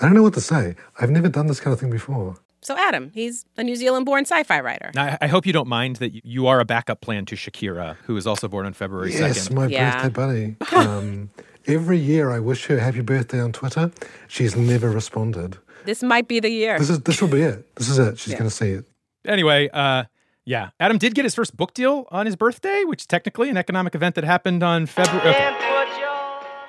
I 0.00 0.04
don't 0.04 0.14
know 0.14 0.22
what 0.22 0.34
to 0.34 0.40
say. 0.40 0.76
I've 1.00 1.10
never 1.10 1.28
done 1.28 1.46
this 1.46 1.60
kind 1.60 1.72
of 1.72 1.80
thing 1.80 1.90
before. 1.90 2.36
So, 2.64 2.76
Adam, 2.78 3.10
he's 3.12 3.44
a 3.56 3.64
New 3.64 3.74
Zealand 3.74 4.06
born 4.06 4.22
sci 4.24 4.42
fi 4.44 4.60
writer. 4.60 4.92
I, 4.96 5.18
I 5.20 5.26
hope 5.26 5.46
you 5.46 5.52
don't 5.52 5.66
mind 5.68 5.96
that 5.96 6.24
you 6.24 6.46
are 6.46 6.60
a 6.60 6.64
backup 6.64 7.00
plan 7.00 7.24
to 7.26 7.34
Shakira, 7.34 7.96
who 8.04 8.16
is 8.16 8.26
also 8.26 8.46
born 8.46 8.66
on 8.66 8.72
February 8.72 9.12
Yes, 9.12 9.48
2nd. 9.48 9.54
my 9.54 9.66
Yeah. 9.66 10.06
birthday 10.08 10.08
buddy. 10.08 10.56
Um, 10.88 11.30
every 11.66 11.98
year 11.98 12.30
I 12.30 12.38
wish 12.38 12.66
her 12.66 12.78
happy 12.78 13.00
birthday 13.00 13.40
on 13.40 13.50
Twitter. 13.52 13.90
She's 14.28 14.54
never 14.56 14.90
responded. 14.90 15.58
This 15.84 16.02
might 16.04 16.28
be 16.28 16.38
the 16.38 16.50
year. 16.50 16.78
This 16.78 16.90
is 16.90 17.00
this 17.00 17.20
will 17.20 17.28
be 17.28 17.42
it. 17.42 17.74
This 17.74 17.88
is 17.88 17.98
it. 17.98 18.16
She's 18.18 18.32
Yeah. 18.34 18.38
going 18.38 18.50
to 18.50 18.54
see 18.56 18.70
it. 18.70 18.84
Anyway, 19.26 19.68
uh, 19.72 20.04
yeah, 20.44 20.70
Adam 20.78 20.98
did 20.98 21.14
get 21.16 21.24
his 21.24 21.34
first 21.34 21.56
book 21.56 21.74
deal 21.74 22.06
on 22.12 22.26
his 22.26 22.36
birthday, 22.36 22.84
which 22.84 23.02
is 23.02 23.06
technically 23.06 23.48
an 23.48 23.56
economic 23.56 23.94
event 23.96 24.14
that 24.14 24.22
happened 24.24 24.62
on 24.62 24.86
February. 24.86 25.28
Okay. 25.30 25.38
then 25.38 25.52
put 25.54 25.98
your 25.98 26.10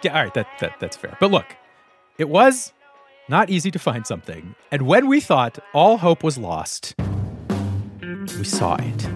Yeah, 0.03 0.17
all 0.17 0.23
right, 0.23 0.33
that, 0.33 0.47
that 0.59 0.79
that's 0.79 0.97
fair. 0.97 1.15
But 1.19 1.29
look, 1.29 1.45
it 2.17 2.29
was 2.29 2.73
not 3.29 3.49
easy 3.49 3.71
to 3.71 3.79
find 3.79 4.05
something, 4.05 4.55
and 4.71 4.83
when 4.83 5.07
we 5.07 5.19
thought 5.19 5.59
all 5.73 5.97
hope 5.97 6.23
was 6.23 6.37
lost, 6.37 6.93
we 8.37 8.43
saw 8.43 8.75
it. 8.75 9.07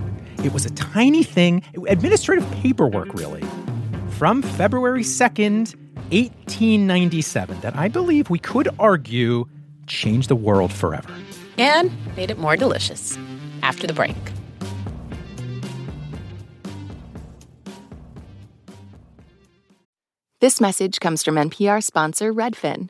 It 0.44 0.54
was 0.54 0.66
a 0.66 0.70
tiny 0.72 1.24
thing, 1.24 1.64
administrative 1.88 2.50
paperwork, 2.52 3.14
really, 3.14 3.44
from 4.12 4.42
February 4.42 5.04
second, 5.04 5.76
eighteen 6.12 6.88
ninety-seven, 6.88 7.60
that 7.62 7.76
I 7.76 7.88
believe 7.88 8.30
we 8.30 8.40
could 8.40 8.70
argue 8.80 9.46
changed 9.88 10.30
the 10.30 10.36
world 10.36 10.72
forever. 10.72 11.14
and 11.58 11.92
made 12.16 12.30
it 12.32 12.38
more 12.38 12.56
delicious. 12.56 13.18
After 13.64 13.88
the 13.88 13.94
break. 13.94 14.16
This 20.40 20.62
message 20.62 21.00
comes 21.00 21.24
from 21.24 21.36
NPR 21.36 21.84
sponsor 21.84 22.34
Redfin. 22.34 22.90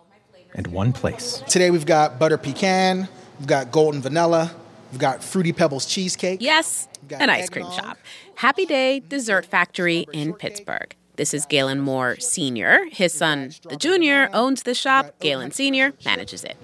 and 0.53 0.67
one 0.67 0.93
place. 0.93 1.43
Today 1.47 1.71
we've 1.71 1.85
got 1.85 2.19
butter 2.19 2.37
pecan, 2.37 3.07
we've 3.39 3.47
got 3.47 3.71
golden 3.71 4.01
vanilla, 4.01 4.51
we've 4.91 4.99
got 4.99 5.23
fruity 5.23 5.51
pebbles 5.51 5.85
cheesecake. 5.85 6.41
Yes, 6.41 6.87
an 7.09 7.29
ice 7.29 7.49
cream 7.49 7.69
shop. 7.71 7.97
Happy 8.35 8.65
Day 8.65 8.99
Dessert 8.99 9.45
Factory 9.45 10.05
in 10.13 10.33
Pittsburgh. 10.33 10.95
This 11.17 11.33
is 11.33 11.45
Galen 11.45 11.81
Moore 11.81 12.17
Sr. 12.19 12.87
His 12.89 13.13
son, 13.13 13.51
the 13.69 13.75
junior, 13.75 14.29
owns 14.33 14.63
the 14.63 14.73
shop. 14.73 15.19
Galen 15.19 15.51
Sr. 15.51 15.93
manages 16.05 16.43
it. 16.43 16.57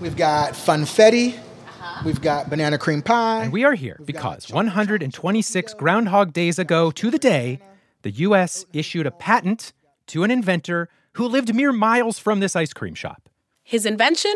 We've 0.00 0.16
got 0.16 0.54
funfetti, 0.54 1.36
uh-huh. 1.36 2.02
we've 2.04 2.20
got 2.20 2.48
banana 2.48 2.78
cream 2.78 3.02
pie. 3.02 3.44
And 3.44 3.52
we 3.52 3.64
are 3.64 3.74
here 3.74 4.00
because 4.04 4.50
126 4.50 5.74
Groundhog 5.74 6.32
Days 6.32 6.58
ago 6.58 6.90
to 6.90 7.10
the 7.10 7.18
day, 7.18 7.60
the 8.02 8.10
U.S. 8.10 8.64
issued 8.72 9.06
a 9.06 9.10
patent 9.10 9.72
to 10.08 10.24
an 10.24 10.30
inventor 10.30 10.88
who 11.12 11.28
lived 11.28 11.54
mere 11.54 11.72
miles 11.72 12.18
from 12.18 12.40
this 12.40 12.56
ice 12.56 12.72
cream 12.72 12.94
shop. 12.94 13.28
His 13.70 13.86
invention? 13.86 14.34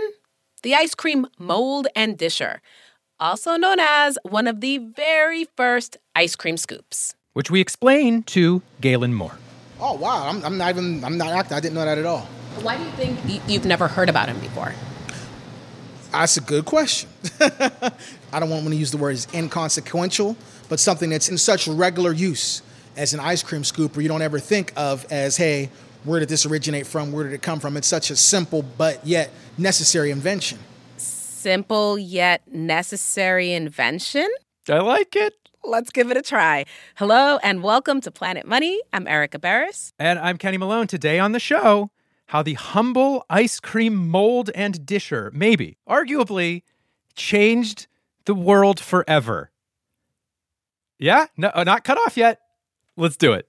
The 0.62 0.76
ice 0.76 0.94
cream 0.94 1.26
mold 1.40 1.88
and 1.96 2.16
disher, 2.16 2.62
also 3.18 3.56
known 3.56 3.80
as 3.80 4.16
one 4.22 4.46
of 4.46 4.60
the 4.60 4.78
very 4.78 5.44
first 5.56 5.96
ice 6.14 6.36
cream 6.36 6.56
scoops. 6.56 7.16
which 7.32 7.50
we 7.50 7.60
explain 7.60 8.22
to 8.22 8.62
Galen 8.80 9.12
Moore. 9.12 9.36
Oh 9.80 9.94
wow, 9.94 10.28
I'm, 10.28 10.40
I'm 10.44 10.56
not 10.56 10.70
even 10.70 11.02
I'm 11.02 11.18
not 11.18 11.32
acting. 11.32 11.56
I 11.56 11.58
didn't 11.58 11.74
know 11.74 11.84
that 11.84 11.98
at 11.98 12.06
all. 12.06 12.28
Why 12.62 12.76
do 12.76 12.84
you 12.84 12.90
think 12.90 13.18
you've 13.48 13.64
never 13.64 13.88
heard 13.88 14.08
about 14.08 14.28
him 14.28 14.38
before? 14.38 14.72
That's 16.12 16.36
a 16.36 16.40
good 16.40 16.64
question. 16.64 17.10
I 17.40 18.38
don't 18.38 18.50
want 18.50 18.68
to 18.68 18.76
use 18.76 18.92
the 18.92 18.98
word 18.98 19.14
as 19.14 19.26
inconsequential, 19.34 20.36
but 20.68 20.78
something 20.78 21.10
that's 21.10 21.28
in 21.28 21.38
such 21.38 21.66
regular 21.66 22.12
use 22.12 22.62
as 22.96 23.14
an 23.14 23.18
ice 23.18 23.42
cream 23.42 23.64
scoop, 23.64 23.94
scooper, 23.94 24.02
you 24.04 24.08
don't 24.08 24.22
ever 24.22 24.38
think 24.38 24.72
of 24.76 25.04
as, 25.10 25.36
hey, 25.36 25.70
where 26.04 26.20
did 26.20 26.28
this 26.28 26.46
originate 26.46 26.86
from? 26.86 27.12
Where 27.12 27.24
did 27.24 27.32
it 27.32 27.42
come 27.42 27.60
from? 27.60 27.76
It's 27.76 27.88
such 27.88 28.10
a 28.10 28.16
simple 28.16 28.62
but 28.62 29.04
yet 29.06 29.30
necessary 29.58 30.10
invention. 30.10 30.58
Simple 30.96 31.98
yet 31.98 32.42
necessary 32.52 33.52
invention? 33.52 34.28
I 34.68 34.78
like 34.78 35.16
it. 35.16 35.34
Let's 35.62 35.90
give 35.90 36.10
it 36.10 36.16
a 36.16 36.22
try. 36.22 36.66
Hello 36.96 37.38
and 37.42 37.62
welcome 37.62 38.02
to 38.02 38.10
Planet 38.10 38.46
Money. 38.46 38.80
I'm 38.92 39.08
Erika 39.08 39.38
Beras. 39.38 39.92
And 39.98 40.18
I'm 40.18 40.36
Kenny 40.36 40.58
Malone. 40.58 40.86
Today 40.86 41.18
on 41.18 41.32
the 41.32 41.40
show, 41.40 41.90
how 42.26 42.42
the 42.42 42.54
humble 42.54 43.24
ice 43.30 43.60
cream 43.60 43.94
mold 43.94 44.50
and 44.54 44.84
disher, 44.84 45.30
maybe, 45.34 45.78
arguably, 45.88 46.62
changed 47.14 47.86
the 48.26 48.34
world 48.34 48.78
forever. 48.78 49.50
Yeah? 50.98 51.26
No, 51.36 51.50
uh, 51.54 51.64
not 51.64 51.84
cut 51.84 51.96
off 51.98 52.16
yet. 52.16 52.40
Let's 52.96 53.16
do 53.16 53.32
it. 53.32 53.48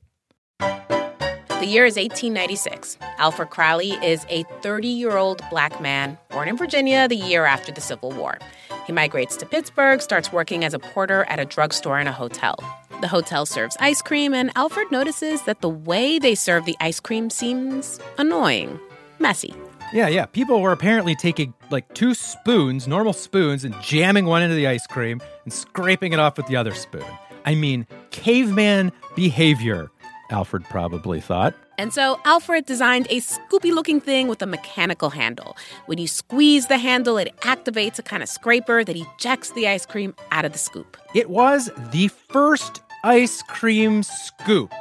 The 1.59 1.67
year 1.67 1.85
is 1.85 1.95
1896. 1.95 2.97
Alfred 3.17 3.49
Cralle 3.49 4.03
is 4.03 4.25
a 4.29 4.43
30 4.61 4.87
year 4.89 5.15
old 5.15 5.41
black 5.49 5.79
man 5.81 6.17
born 6.29 6.49
in 6.49 6.57
Virginia 6.57 7.07
the 7.07 7.15
year 7.15 7.45
after 7.45 7.71
the 7.71 7.79
Civil 7.79 8.11
War. 8.11 8.37
He 8.85 8.91
migrates 8.91 9.37
to 9.37 9.45
Pittsburgh, 9.45 10.01
starts 10.01 10.33
working 10.33 10.65
as 10.65 10.73
a 10.73 10.79
porter 10.79 11.23
at 11.25 11.39
a 11.39 11.45
drugstore 11.45 11.97
and 11.97 12.09
a 12.09 12.11
hotel. 12.11 12.57
The 12.99 13.07
hotel 13.07 13.45
serves 13.45 13.77
ice 13.79 14.01
cream, 14.01 14.33
and 14.33 14.51
Alfred 14.55 14.91
notices 14.91 15.43
that 15.43 15.61
the 15.61 15.69
way 15.69 16.19
they 16.19 16.35
serve 16.35 16.65
the 16.65 16.75
ice 16.81 16.99
cream 16.99 17.29
seems 17.29 17.99
annoying, 18.17 18.77
messy. 19.19 19.55
Yeah, 19.93 20.09
yeah. 20.09 20.25
People 20.25 20.61
were 20.61 20.73
apparently 20.73 21.15
taking 21.15 21.53
like 21.71 21.93
two 21.93 22.13
spoons, 22.13 22.85
normal 22.85 23.13
spoons, 23.13 23.63
and 23.63 23.73
jamming 23.81 24.25
one 24.25 24.43
into 24.43 24.55
the 24.55 24.67
ice 24.67 24.85
cream 24.87 25.21
and 25.45 25.53
scraping 25.53 26.11
it 26.11 26.19
off 26.19 26.35
with 26.35 26.47
the 26.47 26.57
other 26.57 26.75
spoon. 26.75 27.05
I 27.45 27.55
mean, 27.55 27.85
caveman 28.11 28.91
behavior, 29.15 29.89
Alfred 30.31 30.63
probably 30.65 31.21
thought. 31.21 31.55
And 31.77 31.93
so 31.93 32.19
Alfred 32.25 32.65
designed 32.65 33.07
a 33.09 33.19
scoopy 33.19 33.71
looking 33.71 33.99
thing 33.99 34.27
with 34.27 34.41
a 34.41 34.45
mechanical 34.45 35.09
handle. 35.09 35.57
When 35.87 35.97
you 35.97 36.07
squeeze 36.07 36.67
the 36.67 36.77
handle, 36.77 37.17
it 37.17 37.35
activates 37.41 37.99
a 37.99 38.03
kind 38.03 38.23
of 38.23 38.29
scraper 38.29 38.83
that 38.83 38.95
ejects 38.95 39.51
the 39.51 39.67
ice 39.67 39.85
cream 39.85 40.15
out 40.31 40.45
of 40.45 40.53
the 40.53 40.57
scoop. 40.57 40.97
It 41.13 41.29
was 41.29 41.69
the 41.91 42.07
first 42.07 42.81
ice 43.03 43.41
cream 43.43 44.03
scoop. 44.03 44.73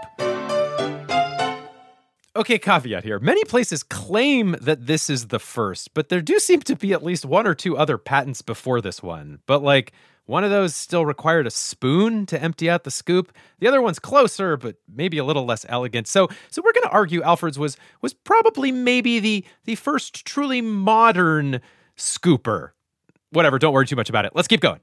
Okay, 2.36 2.58
caveat 2.58 3.04
here. 3.04 3.20
Many 3.20 3.44
places 3.44 3.84
claim 3.84 4.56
that 4.60 4.86
this 4.86 5.08
is 5.08 5.28
the 5.28 5.38
first, 5.38 5.94
but 5.94 6.08
there 6.08 6.20
do 6.20 6.40
seem 6.40 6.62
to 6.62 6.74
be 6.74 6.92
at 6.92 7.04
least 7.04 7.24
one 7.24 7.46
or 7.46 7.54
two 7.54 7.76
other 7.76 7.96
patents 7.96 8.42
before 8.42 8.80
this 8.80 9.04
one. 9.04 9.38
But 9.46 9.62
like, 9.62 9.92
one 10.26 10.44
of 10.44 10.50
those 10.50 10.74
still 10.74 11.04
required 11.04 11.46
a 11.46 11.50
spoon 11.50 12.26
to 12.26 12.42
empty 12.42 12.70
out 12.70 12.84
the 12.84 12.90
scoop. 12.90 13.32
The 13.58 13.68
other 13.68 13.82
one's 13.82 13.98
closer, 13.98 14.56
but 14.56 14.76
maybe 14.92 15.18
a 15.18 15.24
little 15.24 15.44
less 15.44 15.66
elegant. 15.68 16.08
So, 16.08 16.28
so 16.50 16.62
we're 16.64 16.72
going 16.72 16.84
to 16.84 16.90
argue 16.90 17.22
Alfred's 17.22 17.58
was 17.58 17.76
was 18.00 18.14
probably 18.14 18.72
maybe 18.72 19.18
the 19.20 19.44
the 19.64 19.74
first 19.74 20.24
truly 20.24 20.60
modern 20.60 21.60
scooper. 21.96 22.70
Whatever, 23.30 23.58
don't 23.58 23.72
worry 23.72 23.86
too 23.86 23.96
much 23.96 24.08
about 24.08 24.24
it. 24.24 24.32
Let's 24.34 24.48
keep 24.48 24.60
going. 24.60 24.80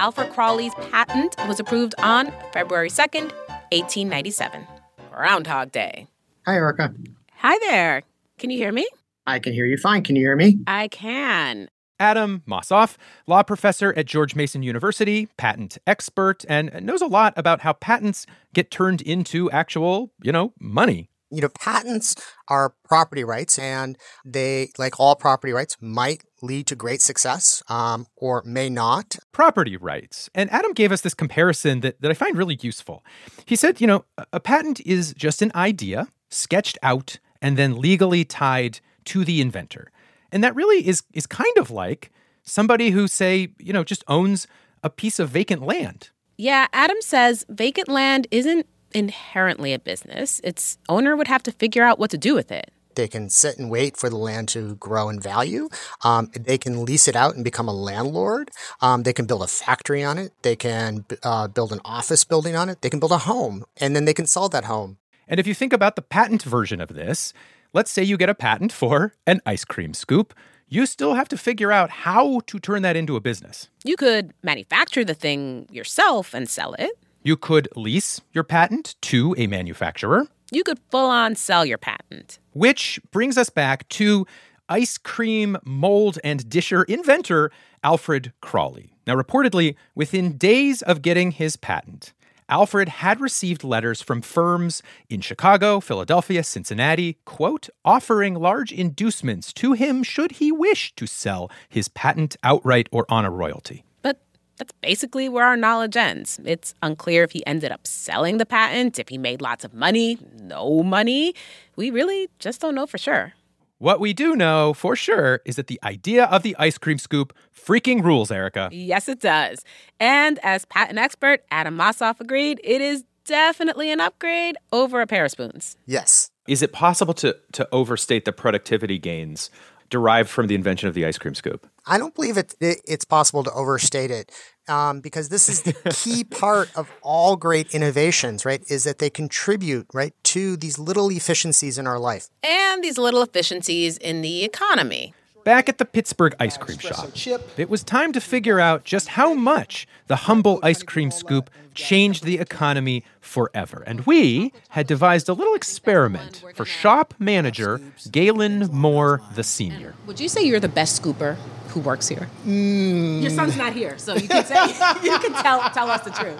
Alfred 0.00 0.30
Cralle's 0.30 0.74
patent 0.90 1.34
was 1.48 1.58
approved 1.58 1.94
on 1.98 2.32
February 2.52 2.88
2nd, 2.88 3.32
1897. 3.72 4.66
Groundhog 5.10 5.72
Day. 5.72 6.06
Hi, 6.46 6.54
Erika. 6.54 6.94
Hi 7.38 7.58
there. 7.68 8.02
Can 8.38 8.50
you 8.50 8.58
hear 8.58 8.70
me? 8.70 8.88
I 9.26 9.40
can 9.40 9.52
hear 9.52 9.66
you 9.66 9.76
fine. 9.76 10.04
Can 10.04 10.14
you 10.14 10.22
hear 10.22 10.36
me? 10.36 10.60
I 10.66 10.88
can. 10.88 11.68
Adam 12.00 12.42
Mossoff, 12.46 12.96
law 13.26 13.42
professor 13.42 13.92
at 13.96 14.06
George 14.06 14.34
Mason 14.34 14.62
University, 14.62 15.26
patent 15.36 15.78
expert, 15.86 16.44
and 16.48 16.72
knows 16.82 17.02
a 17.02 17.06
lot 17.06 17.34
about 17.36 17.60
how 17.60 17.72
patents 17.72 18.26
get 18.54 18.70
turned 18.70 19.00
into 19.02 19.50
actual, 19.50 20.12
you 20.22 20.32
know, 20.32 20.52
money. 20.60 21.10
You 21.30 21.42
know, 21.42 21.50
patents 21.50 22.16
are 22.48 22.74
property 22.84 23.22
rights, 23.22 23.58
and 23.58 23.98
they, 24.24 24.70
like 24.78 24.98
all 24.98 25.14
property 25.14 25.52
rights, 25.52 25.76
might 25.80 26.24
lead 26.40 26.66
to 26.68 26.74
great 26.74 27.02
success 27.02 27.62
um, 27.68 28.06
or 28.16 28.42
may 28.46 28.70
not. 28.70 29.16
Property 29.32 29.76
rights. 29.76 30.30
And 30.34 30.50
Adam 30.50 30.72
gave 30.72 30.90
us 30.90 31.02
this 31.02 31.12
comparison 31.12 31.80
that, 31.80 32.00
that 32.00 32.10
I 32.10 32.14
find 32.14 32.36
really 32.36 32.58
useful. 32.62 33.04
He 33.44 33.56
said, 33.56 33.80
you 33.80 33.86
know, 33.86 34.04
a 34.32 34.40
patent 34.40 34.80
is 34.86 35.12
just 35.12 35.42
an 35.42 35.52
idea 35.54 36.08
sketched 36.30 36.78
out 36.82 37.18
and 37.42 37.56
then 37.56 37.76
legally 37.76 38.24
tied 38.24 38.80
to 39.04 39.24
the 39.24 39.40
inventor. 39.40 39.90
And 40.32 40.44
that 40.44 40.54
really 40.54 40.86
is 40.86 41.02
is 41.12 41.26
kind 41.26 41.56
of 41.58 41.70
like 41.70 42.10
somebody 42.42 42.90
who 42.90 43.08
say, 43.08 43.48
you 43.58 43.72
know, 43.72 43.84
just 43.84 44.04
owns 44.08 44.46
a 44.82 44.90
piece 44.90 45.18
of 45.18 45.30
vacant 45.30 45.62
land. 45.62 46.10
Yeah, 46.36 46.66
Adam 46.72 46.98
says 47.00 47.44
vacant 47.48 47.88
land 47.88 48.26
isn't 48.30 48.66
inherently 48.92 49.72
a 49.72 49.78
business. 49.78 50.40
Its 50.44 50.78
owner 50.88 51.16
would 51.16 51.28
have 51.28 51.42
to 51.44 51.52
figure 51.52 51.82
out 51.82 51.98
what 51.98 52.10
to 52.10 52.18
do 52.18 52.34
with 52.34 52.50
it. 52.50 52.70
They 52.94 53.08
can 53.08 53.30
sit 53.30 53.58
and 53.58 53.70
wait 53.70 53.96
for 53.96 54.10
the 54.10 54.16
land 54.16 54.48
to 54.50 54.74
grow 54.76 55.08
in 55.08 55.20
value. 55.20 55.68
Um, 56.02 56.30
they 56.34 56.58
can 56.58 56.84
lease 56.84 57.06
it 57.06 57.14
out 57.14 57.36
and 57.36 57.44
become 57.44 57.68
a 57.68 57.72
landlord. 57.72 58.50
Um, 58.80 59.04
they 59.04 59.12
can 59.12 59.26
build 59.26 59.42
a 59.42 59.46
factory 59.46 60.02
on 60.02 60.18
it. 60.18 60.32
They 60.42 60.56
can 60.56 61.04
uh, 61.22 61.46
build 61.46 61.72
an 61.72 61.80
office 61.84 62.24
building 62.24 62.56
on 62.56 62.68
it. 62.68 62.82
They 62.82 62.90
can 62.90 62.98
build 62.98 63.12
a 63.12 63.18
home, 63.18 63.64
and 63.76 63.94
then 63.94 64.04
they 64.04 64.14
can 64.14 64.26
sell 64.26 64.48
that 64.48 64.64
home. 64.64 64.98
And 65.28 65.38
if 65.38 65.46
you 65.46 65.54
think 65.54 65.72
about 65.72 65.94
the 65.94 66.02
patent 66.02 66.42
version 66.42 66.80
of 66.80 66.88
this, 66.88 67.32
let's 67.78 67.92
say 67.92 68.02
you 68.02 68.16
get 68.16 68.28
a 68.28 68.34
patent 68.34 68.72
for 68.72 69.14
an 69.24 69.40
ice 69.46 69.64
cream 69.64 69.94
scoop. 69.94 70.34
You 70.68 70.84
still 70.84 71.14
have 71.14 71.28
to 71.28 71.36
figure 71.36 71.70
out 71.70 71.90
how 71.90 72.40
to 72.48 72.58
turn 72.58 72.82
that 72.82 72.96
into 72.96 73.14
a 73.14 73.20
business. 73.20 73.68
You 73.84 73.94
could 73.96 74.34
manufacture 74.42 75.04
the 75.04 75.14
thing 75.14 75.68
yourself 75.70 76.34
and 76.34 76.48
sell 76.48 76.74
it. 76.74 76.90
You 77.22 77.36
could 77.36 77.68
lease 77.76 78.20
your 78.32 78.42
patent 78.42 78.96
to 79.02 79.32
a 79.38 79.46
manufacturer. 79.46 80.26
You 80.50 80.64
could 80.64 80.80
full 80.90 81.08
on 81.08 81.36
sell 81.36 81.64
your 81.64 81.78
patent. 81.78 82.40
Which 82.52 82.98
brings 83.12 83.38
us 83.38 83.48
back 83.48 83.88
to 83.90 84.26
ice 84.68 84.98
cream 84.98 85.56
mold 85.64 86.18
and 86.24 86.50
disher 86.50 86.82
inventor 86.82 87.52
Alfred 87.84 88.32
Cralle. 88.40 88.90
Now, 89.06 89.14
reportedly, 89.14 89.76
within 89.94 90.36
days 90.36 90.82
of 90.82 91.00
getting 91.00 91.30
his 91.30 91.54
patent, 91.54 92.12
Alfred 92.50 92.88
had 92.88 93.20
received 93.20 93.62
letters 93.62 94.00
from 94.00 94.22
firms 94.22 94.82
in 95.10 95.20
Chicago, 95.20 95.80
Philadelphia, 95.80 96.42
Cincinnati, 96.42 97.18
quote, 97.26 97.68
offering 97.84 98.34
large 98.34 98.72
inducements 98.72 99.52
to 99.52 99.74
him 99.74 100.02
should 100.02 100.32
he 100.32 100.50
wish 100.50 100.94
to 100.94 101.06
sell 101.06 101.50
his 101.68 101.88
patent 101.88 102.36
outright 102.42 102.88
or 102.90 103.04
on 103.10 103.26
a 103.26 103.30
royalty. 103.30 103.84
But 104.00 104.22
that's 104.56 104.72
basically 104.80 105.28
where 105.28 105.44
our 105.44 105.58
knowledge 105.58 105.96
ends. 105.96 106.40
It's 106.42 106.74
unclear 106.82 107.22
if 107.22 107.32
he 107.32 107.44
ended 107.46 107.70
up 107.70 107.86
selling 107.86 108.38
the 108.38 108.46
patent, 108.46 108.98
if 108.98 109.10
he 109.10 109.18
made 109.18 109.42
lots 109.42 109.62
of 109.62 109.74
money, 109.74 110.18
no 110.40 110.82
money. 110.82 111.34
We 111.76 111.90
really 111.90 112.30
just 112.38 112.62
don't 112.62 112.74
know 112.74 112.86
for 112.86 112.96
sure. 112.96 113.34
What 113.78 114.00
we 114.00 114.12
do 114.12 114.34
know 114.34 114.74
for 114.74 114.96
sure 114.96 115.40
is 115.44 115.54
that 115.54 115.68
the 115.68 115.78
idea 115.84 116.24
of 116.24 116.42
the 116.42 116.56
ice 116.58 116.78
cream 116.78 116.98
scoop 116.98 117.32
freaking 117.54 118.02
rules, 118.02 118.32
Erika. 118.32 118.68
Yes, 118.72 119.08
it 119.08 119.20
does. 119.20 119.64
And 120.00 120.40
as 120.42 120.64
patent 120.64 120.98
expert 120.98 121.44
Adam 121.52 121.76
Mossoff 121.76 122.20
agreed, 122.20 122.60
it 122.64 122.80
is 122.80 123.04
definitely 123.24 123.92
an 123.92 124.00
upgrade 124.00 124.56
over 124.72 125.00
a 125.00 125.06
pair 125.06 125.24
of 125.24 125.30
spoons. 125.30 125.76
Yes. 125.86 126.32
Is 126.48 126.60
it 126.60 126.72
possible 126.72 127.14
to, 127.14 127.36
to 127.52 127.68
overstate 127.70 128.24
the 128.24 128.32
productivity 128.32 128.98
gains 128.98 129.48
derived 129.90 130.28
from 130.28 130.46
the 130.46 130.54
invention 130.54 130.88
of 130.88 130.94
the 130.94 131.04
ice 131.04 131.18
cream 131.18 131.34
scoop? 131.34 131.66
I 131.86 131.98
don't 131.98 132.14
believe 132.14 132.36
it, 132.36 132.54
it 132.60 132.80
it's 132.84 133.04
possible 133.04 133.42
to 133.44 133.52
overstate 133.52 134.10
it 134.10 134.30
um, 134.68 135.00
because 135.00 135.28
this 135.28 135.48
is 135.48 135.62
the 135.62 135.74
key 135.90 136.24
part 136.40 136.70
of 136.76 136.90
all 137.02 137.36
great 137.36 137.74
innovations, 137.74 138.44
right? 138.44 138.62
Is 138.68 138.84
that 138.84 138.98
they 138.98 139.10
contribute, 139.10 139.86
right, 139.92 140.14
to 140.24 140.56
these 140.56 140.78
little 140.78 141.10
efficiencies 141.10 141.78
in 141.78 141.86
our 141.86 141.98
life. 141.98 142.28
And 142.42 142.84
these 142.84 142.98
little 142.98 143.22
efficiencies 143.22 143.96
in 143.96 144.22
the 144.22 144.44
economy. 144.44 145.14
Back 145.44 145.68
at 145.68 145.78
the 145.78 145.84
Pittsburgh 145.84 146.34
ice 146.38 146.56
cream 146.56 146.78
shop, 146.78 147.10
it 147.56 147.70
was 147.70 147.82
time 147.82 148.12
to 148.12 148.20
figure 148.20 148.60
out 148.60 148.84
just 148.84 149.08
how 149.08 149.34
much 149.34 149.86
the 150.06 150.16
humble 150.16 150.58
ice 150.62 150.82
cream 150.82 151.10
scoop 151.10 151.50
changed 151.74 152.24
the 152.24 152.38
economy 152.38 153.04
forever. 153.20 153.84
And 153.86 154.04
we 154.04 154.52
had 154.70 154.86
devised 154.86 155.28
a 155.28 155.32
little 155.32 155.54
experiment 155.54 156.44
for 156.54 156.64
shop 156.64 157.14
manager 157.18 157.80
Galen 158.10 158.68
Moore 158.72 159.22
the 159.34 159.44
senior. 159.44 159.94
Would 160.06 160.20
you 160.20 160.28
say 160.28 160.42
you're 160.42 160.60
the 160.60 160.68
best 160.68 161.00
scooper 161.00 161.36
who 161.68 161.80
works 161.80 162.08
here? 162.08 162.28
Mm. 162.46 163.22
Your 163.22 163.30
son's 163.30 163.56
not 163.56 163.72
here, 163.72 163.96
so 163.98 164.16
you 164.16 164.28
can 164.28 164.44
say 164.44 164.66
you 165.02 165.18
can 165.18 165.32
tell 165.34 165.68
tell 165.70 165.90
us 165.90 166.02
the 166.02 166.10
truth. 166.10 166.38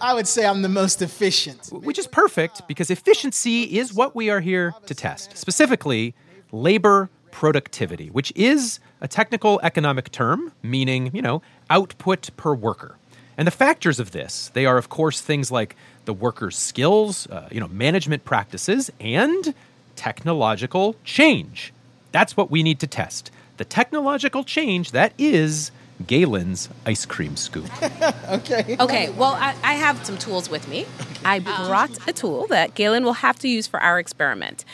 I 0.00 0.14
would 0.14 0.28
say 0.28 0.46
I'm 0.46 0.62
the 0.62 0.68
most 0.68 1.02
efficient. 1.02 1.68
Which 1.72 1.98
is 1.98 2.06
perfect 2.06 2.66
because 2.68 2.90
efficiency 2.90 3.78
is 3.78 3.92
what 3.92 4.14
we 4.14 4.30
are 4.30 4.40
here 4.40 4.72
to 4.86 4.94
test. 4.94 5.36
Specifically, 5.36 6.14
labor 6.52 7.10
productivity, 7.34 8.10
which 8.10 8.32
is 8.36 8.78
a 9.00 9.08
technical 9.08 9.58
economic 9.64 10.12
term 10.12 10.52
meaning, 10.62 11.10
you 11.12 11.20
know, 11.20 11.42
output 11.68 12.30
per 12.36 12.54
worker. 12.54 12.96
And 13.36 13.44
the 13.44 13.50
factors 13.50 13.98
of 13.98 14.12
this, 14.12 14.52
they 14.54 14.64
are 14.66 14.78
of 14.78 14.88
course 14.88 15.20
things 15.20 15.50
like 15.50 15.74
the 16.04 16.14
worker's 16.14 16.56
skills, 16.56 17.26
uh, 17.26 17.48
you 17.50 17.58
know, 17.58 17.66
management 17.66 18.24
practices 18.24 18.88
and 19.00 19.52
technological 19.96 20.94
change. 21.02 21.72
That's 22.12 22.36
what 22.36 22.52
we 22.52 22.62
need 22.62 22.78
to 22.78 22.86
test. 22.86 23.32
The 23.56 23.64
technological 23.64 24.44
change 24.44 24.92
that 24.92 25.12
is 25.18 25.72
Galen's 26.06 26.68
ice 26.86 27.04
cream 27.04 27.36
scoop. 27.36 27.68
okay. 28.28 28.76
Okay, 28.78 29.10
well, 29.10 29.32
I, 29.32 29.56
I, 29.64 29.74
have 29.74 30.04
some 30.06 30.18
tools 30.18 30.50
with 30.50 30.68
me. 30.68 30.86
I 31.24 31.38
brought 31.38 32.08
a 32.08 32.12
tool 32.12 32.46
that 32.48 32.74
Galen 32.74 33.04
will 33.04 33.14
have 33.14 33.38
to 33.40 33.48
use 33.48 33.66
for 33.66 33.80
our 33.80 33.98
experiment. 33.98 34.64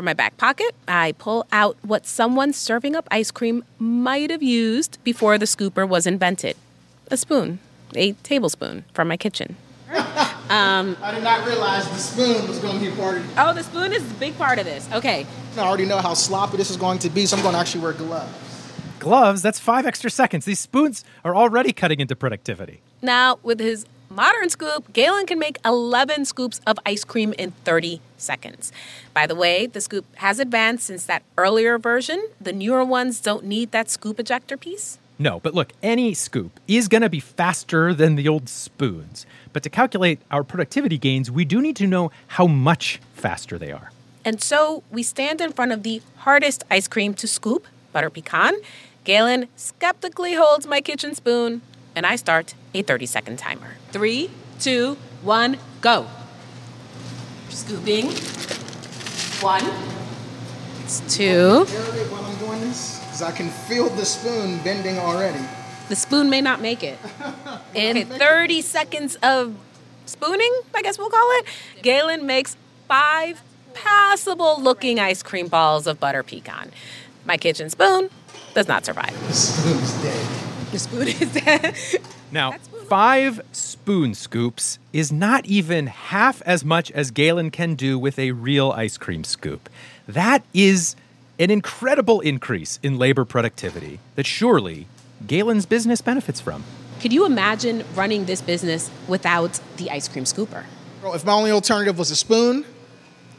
From 0.00 0.06
my 0.06 0.14
back 0.14 0.38
pocket, 0.38 0.74
I 0.88 1.12
pull 1.18 1.46
out 1.52 1.76
what 1.82 2.06
someone 2.06 2.54
serving 2.54 2.96
up 2.96 3.06
ice 3.10 3.30
cream 3.30 3.62
might 3.78 4.30
have 4.30 4.42
used 4.42 4.96
before 5.04 5.36
the 5.36 5.44
scooper 5.44 5.86
was 5.86 6.06
invented 6.06 6.56
a 7.10 7.18
spoon, 7.18 7.58
a 7.94 8.12
tablespoon 8.12 8.86
from 8.94 9.08
my 9.08 9.18
kitchen. 9.18 9.56
Um, 10.48 10.96
I 11.00 11.14
did 11.14 11.22
not 11.22 11.46
realize 11.46 11.88
the 11.90 11.96
spoon 11.96 12.48
was 12.48 12.58
going 12.58 12.80
to 12.80 12.90
be 12.90 12.96
part 12.96 13.18
of 13.18 13.24
it. 13.24 13.34
Oh, 13.38 13.52
the 13.52 13.62
spoon 13.62 13.92
is 13.92 14.10
a 14.10 14.14
big 14.14 14.36
part 14.36 14.58
of 14.58 14.64
this. 14.64 14.88
Okay. 14.92 15.24
I 15.56 15.60
already 15.60 15.84
know 15.84 15.98
how 15.98 16.14
sloppy 16.14 16.56
this 16.56 16.70
is 16.70 16.76
going 16.76 16.98
to 17.00 17.08
be, 17.08 17.24
so 17.24 17.36
I'm 17.36 17.42
going 17.44 17.52
to 17.54 17.60
actually 17.60 17.82
wear 17.82 17.92
gloves. 17.92 18.32
Gloves? 18.98 19.42
That's 19.42 19.60
five 19.60 19.86
extra 19.86 20.10
seconds. 20.10 20.46
These 20.46 20.58
spoons 20.58 21.04
are 21.24 21.36
already 21.36 21.72
cutting 21.72 22.00
into 22.00 22.16
productivity. 22.16 22.80
Now, 23.00 23.38
with 23.44 23.60
his 23.60 23.86
modern 24.08 24.50
scoop, 24.50 24.92
Galen 24.92 25.26
can 25.26 25.38
make 25.38 25.56
11 25.64 26.24
scoops 26.24 26.60
of 26.66 26.80
ice 26.84 27.04
cream 27.04 27.32
in 27.38 27.52
30 27.64 28.00
seconds. 28.20 28.72
By 29.14 29.26
the 29.26 29.34
way, 29.34 29.66
the 29.66 29.80
scoop 29.80 30.04
has 30.16 30.38
advanced 30.38 30.86
since 30.86 31.06
that 31.06 31.22
earlier 31.36 31.78
version. 31.78 32.28
The 32.40 32.52
newer 32.52 32.84
ones 32.84 33.20
don't 33.20 33.44
need 33.44 33.72
that 33.72 33.90
scoop 33.90 34.20
ejector 34.20 34.56
piece. 34.56 34.98
No, 35.18 35.38
but 35.38 35.52
look, 35.52 35.72
any 35.82 36.14
scoop 36.14 36.58
is 36.66 36.88
going 36.88 37.02
to 37.02 37.10
be 37.10 37.20
faster 37.20 37.92
than 37.92 38.16
the 38.16 38.26
old 38.26 38.48
spoons. 38.48 39.26
But 39.52 39.62
to 39.64 39.70
calculate 39.70 40.18
our 40.30 40.42
productivity 40.42 40.96
gains, 40.96 41.30
we 41.30 41.44
do 41.44 41.60
need 41.60 41.76
to 41.76 41.86
know 41.86 42.10
how 42.28 42.46
much 42.46 43.00
faster 43.12 43.58
they 43.58 43.70
are. 43.70 43.92
And 44.24 44.40
so 44.42 44.82
we 44.90 45.02
stand 45.02 45.40
in 45.40 45.52
front 45.52 45.72
of 45.72 45.82
the 45.82 46.00
hardest 46.18 46.64
ice 46.70 46.88
cream 46.88 47.12
to 47.14 47.26
scoop, 47.26 47.66
butter 47.92 48.08
pecan. 48.08 48.54
Galen 49.04 49.48
skeptically 49.56 50.34
holds 50.34 50.66
my 50.66 50.80
kitchen 50.80 51.14
spoon, 51.14 51.60
and 51.94 52.06
I 52.06 52.16
start 52.16 52.54
a 52.72 52.82
30 52.82 53.06
second 53.06 53.38
timer. 53.38 53.76
Three, 53.92 54.30
two, 54.58 54.96
one, 55.22 55.58
go. 55.80 56.06
Scooping. 57.50 58.06
One. 59.42 59.64
It's 60.84 61.00
two. 61.14 61.64
While 61.64 62.24
I'm 62.24 62.38
doing 62.38 62.60
this, 62.60 62.98
because 63.00 63.22
I 63.22 63.32
can 63.32 63.48
feel 63.48 63.88
the 63.90 64.04
spoon 64.04 64.58
bending 64.62 64.98
already. 64.98 65.44
The 65.88 65.96
spoon 65.96 66.30
may 66.30 66.40
not 66.40 66.60
make 66.60 66.82
it. 66.82 66.98
In 67.74 68.06
30 68.06 68.62
seconds 68.62 69.16
of 69.22 69.56
spooning, 70.06 70.52
I 70.74 70.82
guess 70.82 70.98
we'll 70.98 71.10
call 71.10 71.28
it, 71.38 71.46
Galen 71.82 72.26
makes 72.26 72.56
five 72.88 73.42
passable 73.74 74.60
looking 74.60 74.98
ice 74.98 75.22
cream 75.22 75.48
balls 75.48 75.86
of 75.86 76.00
butter 76.00 76.22
pecan. 76.22 76.70
My 77.24 77.36
kitchen 77.36 77.70
spoon 77.70 78.10
does 78.54 78.68
not 78.68 78.84
survive. 78.84 79.12
The 79.28 79.32
spoon's 79.32 80.02
dead. 80.02 80.26
The 80.72 80.78
spoon 80.78 81.08
is 81.08 81.32
dead. 81.34 81.76
Now, 82.32 82.54
five 82.90 83.40
spoon 83.52 84.12
scoops 84.12 84.80
is 84.92 85.12
not 85.12 85.46
even 85.46 85.86
half 85.86 86.42
as 86.42 86.64
much 86.64 86.90
as 86.90 87.12
Galen 87.12 87.52
can 87.52 87.76
do 87.76 87.96
with 87.96 88.18
a 88.18 88.32
real 88.32 88.72
ice 88.72 88.98
cream 88.98 89.22
scoop. 89.22 89.70
That 90.08 90.42
is 90.52 90.96
an 91.38 91.52
incredible 91.52 92.18
increase 92.18 92.80
in 92.82 92.98
labor 92.98 93.24
productivity 93.24 94.00
that 94.16 94.26
surely 94.26 94.88
Galen's 95.24 95.66
business 95.66 96.00
benefits 96.00 96.40
from. 96.40 96.64
Could 97.00 97.12
you 97.12 97.24
imagine 97.26 97.84
running 97.94 98.24
this 98.24 98.42
business 98.42 98.90
without 99.06 99.60
the 99.76 99.88
ice 99.88 100.08
cream 100.08 100.24
scooper? 100.24 100.64
Bro, 101.00 101.14
if 101.14 101.24
my 101.24 101.32
only 101.32 101.52
alternative 101.52 101.96
was 101.96 102.10
a 102.10 102.16
spoon, 102.16 102.64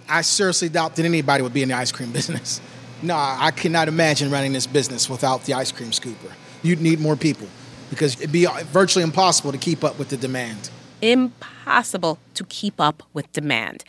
I 0.08 0.22
seriously 0.22 0.70
doubt 0.70 0.96
that 0.96 1.04
anybody 1.04 1.44
would 1.44 1.54
be 1.54 1.62
in 1.62 1.68
the 1.68 1.76
ice 1.76 1.92
cream 1.92 2.12
business. 2.14 2.62
No, 3.02 3.18
I 3.18 3.52
cannot 3.52 3.90
imagine 3.90 4.32
running 4.32 4.54
this 4.54 4.66
business 4.66 5.10
without 5.10 5.44
the 5.44 5.56
ice 5.56 5.74
cream 5.74 5.92
scooper. 5.92 6.32
You'd 6.64 6.80
need 6.80 7.02
more 7.02 7.18
people 7.18 7.50
because 7.92 8.16
it'd 8.16 8.32
be 8.32 8.48
virtually 8.66 9.04
impossible 9.04 9.52
to 9.52 9.58
keep 9.60 9.84
up 9.84 10.00
with 10.00 10.10
the 10.10 10.18
demand. 10.18 10.72
Impossible 11.02 12.18
to 12.34 12.44
keep 12.46 12.80
up 12.80 13.04
with 13.14 13.32
demand. 13.34 13.84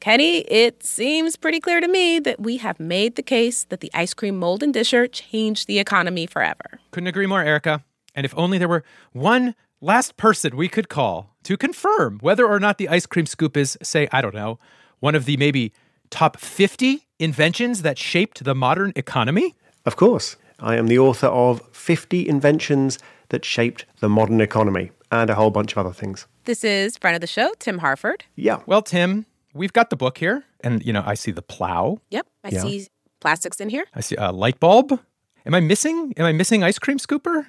Kenny, 0.00 0.40
it 0.40 0.84
seems 0.84 1.36
pretty 1.36 1.60
clear 1.60 1.80
to 1.80 1.88
me 1.88 2.18
that 2.18 2.38
we 2.38 2.58
have 2.58 2.78
made 2.78 3.16
the 3.16 3.22
case 3.22 3.64
that 3.64 3.80
the 3.80 3.90
ice 3.94 4.12
cream 4.12 4.38
mold 4.38 4.62
and 4.62 4.74
disher 4.74 5.06
changed 5.06 5.66
the 5.66 5.78
economy 5.78 6.26
forever. 6.26 6.78
Couldn't 6.90 7.06
agree 7.06 7.26
more, 7.26 7.42
Erika. 7.42 7.82
And 8.14 8.26
if 8.26 8.34
only 8.36 8.58
there 8.58 8.68
were 8.68 8.84
one 9.12 9.54
last 9.80 10.16
person 10.18 10.56
we 10.56 10.68
could 10.68 10.88
call 10.88 11.34
to 11.44 11.56
confirm 11.56 12.18
whether 12.20 12.46
or 12.46 12.60
not 12.60 12.76
the 12.76 12.88
ice 12.88 13.06
cream 13.06 13.24
scoop 13.24 13.56
is, 13.56 13.78
say, 13.82 14.08
I 14.12 14.20
don't 14.20 14.34
know, 14.34 14.58
one 15.00 15.14
of 15.14 15.24
the 15.24 15.36
maybe 15.36 15.72
top 16.10 16.38
50 16.38 17.06
inventions 17.18 17.82
that 17.82 17.98
shaped 17.98 18.44
the 18.44 18.54
modern 18.54 18.92
economy? 18.96 19.54
Of 19.86 19.96
course. 19.96 20.36
I 20.60 20.76
am 20.76 20.86
the 20.86 20.98
author 20.98 21.26
of 21.26 21.60
50 21.72 22.28
Inventions 22.28 22.98
That 23.30 23.44
Shaped 23.44 23.84
the 24.00 24.08
Modern 24.08 24.40
Economy 24.40 24.90
and 25.10 25.30
a 25.30 25.34
whole 25.34 25.50
bunch 25.50 25.72
of 25.72 25.78
other 25.78 25.92
things. 25.92 26.26
This 26.44 26.64
is 26.64 26.96
friend 26.98 27.14
of 27.14 27.20
the 27.20 27.26
show, 27.26 27.52
Tim 27.58 27.78
Harford. 27.78 28.24
Yeah. 28.36 28.60
Well, 28.66 28.82
Tim, 28.82 29.26
we've 29.54 29.72
got 29.72 29.90
the 29.90 29.96
book 29.96 30.18
here, 30.18 30.44
and, 30.62 30.84
you 30.84 30.92
know, 30.92 31.02
I 31.04 31.14
see 31.14 31.30
the 31.30 31.42
plow. 31.42 31.98
Yep, 32.10 32.26
I 32.44 32.48
Yeah. 32.50 32.62
see 32.62 32.86
plastics 33.20 33.60
in 33.60 33.68
here. 33.70 33.84
I 33.94 34.00
see 34.00 34.16
a 34.16 34.30
light 34.32 34.60
bulb. 34.60 34.98
Am 35.46 35.54
I 35.54 35.60
missing? 35.60 36.14
Am 36.16 36.24
I 36.24 36.32
missing 36.32 36.62
ice 36.62 36.78
cream 36.78 36.98
scooper? 36.98 37.46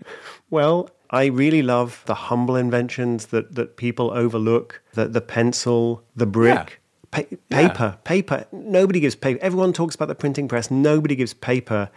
Well, 0.50 0.90
I 1.12 1.26
really 1.26 1.62
love 1.62 2.04
the 2.08 2.16
humble 2.16 2.56
inventions 2.56 3.28
that, 3.28 3.56
that 3.56 3.78
people 3.78 4.12
overlook 4.12 4.82
the, 4.94 5.08
the 5.08 5.22
pencil, 5.22 6.04
the 6.16 6.26
brick. 6.26 6.82
Pa- 7.12 7.22
paper, 7.50 7.98
paper. 8.04 8.46
Nobody 8.52 9.00
gives 9.00 9.16
paper. 9.16 9.40
Everyone 9.42 9.72
talks 9.72 9.96
about 9.96 10.08
the 10.10 10.16
printing 10.16 10.48
press. 10.50 10.70
Nobody 10.70 11.16
gives 11.16 11.34
paper 11.34 11.90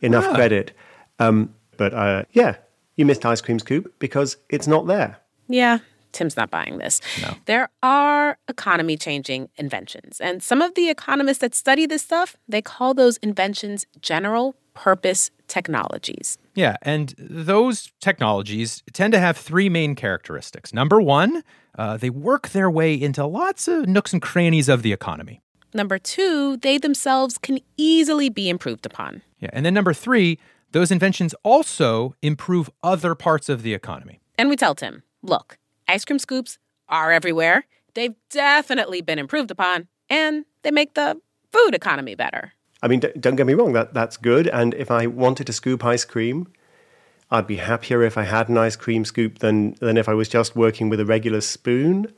enough 0.00 0.34
credit. 0.34 0.72
Um, 1.18 1.54
but 1.76 1.94
uh, 1.94 2.24
yeah, 2.32 2.56
you 2.96 3.06
missed 3.06 3.24
ice 3.24 3.40
cream 3.40 3.58
scoop 3.58 3.94
because 3.98 4.36
it's 4.48 4.66
not 4.66 4.86
there. 4.86 5.18
Yeah, 5.48 5.78
Tim's 6.12 6.36
not 6.36 6.50
buying 6.50 6.78
this. 6.78 7.00
There 7.44 7.68
are 7.82 8.38
economy 8.48 8.96
changing 8.96 9.48
inventions. 9.56 10.20
And 10.20 10.42
some 10.42 10.62
of 10.62 10.74
the 10.74 10.88
economists 10.88 11.38
that 11.38 11.54
study 11.54 11.86
this 11.86 12.02
stuff, 12.02 12.36
they 12.48 12.62
call 12.62 12.94
those 12.94 13.18
inventions 13.18 13.86
general 14.00 14.56
purpose 14.74 15.30
technologies. 15.46 16.38
Yeah, 16.54 16.76
and 16.82 17.14
those 17.18 17.92
technologies 18.00 18.82
tend 18.92 19.12
to 19.12 19.18
have 19.18 19.36
three 19.36 19.68
main 19.68 19.94
characteristics. 19.94 20.72
Number 20.72 21.00
one, 21.00 21.42
uh, 21.78 21.96
they 21.98 22.10
work 22.10 22.48
their 22.48 22.70
way 22.70 22.94
into 22.94 23.24
lots 23.26 23.68
of 23.68 23.86
nooks 23.86 24.12
and 24.12 24.22
crannies 24.22 24.68
of 24.68 24.82
the 24.82 24.92
economy. 24.92 25.42
Number 25.76 25.98
two, 25.98 26.56
they 26.56 26.78
themselves 26.78 27.36
can 27.36 27.58
easily 27.76 28.30
be 28.30 28.48
improved 28.48 28.86
upon. 28.86 29.20
Yeah, 29.40 29.50
and 29.52 29.66
then 29.66 29.74
number 29.74 29.92
three, 29.92 30.38
those 30.72 30.90
inventions 30.90 31.34
also 31.42 32.16
improve 32.22 32.70
other 32.82 33.14
parts 33.14 33.50
of 33.50 33.62
the 33.62 33.74
economy. 33.74 34.20
And 34.38 34.48
we 34.48 34.56
tell 34.56 34.74
Tim, 34.74 35.02
look, 35.22 35.58
ice 35.86 36.06
cream 36.06 36.18
scoops 36.18 36.58
are 36.88 37.12
everywhere. 37.12 37.66
They've 37.92 38.14
definitely 38.30 39.02
been 39.02 39.18
improved 39.18 39.50
upon, 39.50 39.88
and 40.08 40.46
they 40.62 40.70
make 40.70 40.94
the 40.94 41.20
food 41.52 41.74
economy 41.74 42.14
better. 42.14 42.54
I 42.82 42.88
mean, 42.88 43.02
don't 43.20 43.36
get 43.36 43.46
me 43.46 43.52
wrong, 43.52 43.74
that, 43.74 43.92
that's 43.92 44.16
good. 44.16 44.46
And 44.48 44.72
if 44.74 44.90
I 44.90 45.06
wanted 45.06 45.46
to 45.48 45.52
scoop 45.52 45.84
ice 45.84 46.06
cream, 46.06 46.50
I'd 47.30 47.46
be 47.46 47.56
happier 47.56 48.02
if 48.02 48.16
I 48.16 48.22
had 48.22 48.48
an 48.48 48.56
ice 48.56 48.76
cream 48.76 49.04
scoop 49.04 49.40
than, 49.40 49.74
than 49.80 49.98
if 49.98 50.08
I 50.08 50.14
was 50.14 50.30
just 50.30 50.56
working 50.56 50.88
with 50.88 51.00
a 51.00 51.04
regular 51.04 51.42
spoon. 51.42 52.10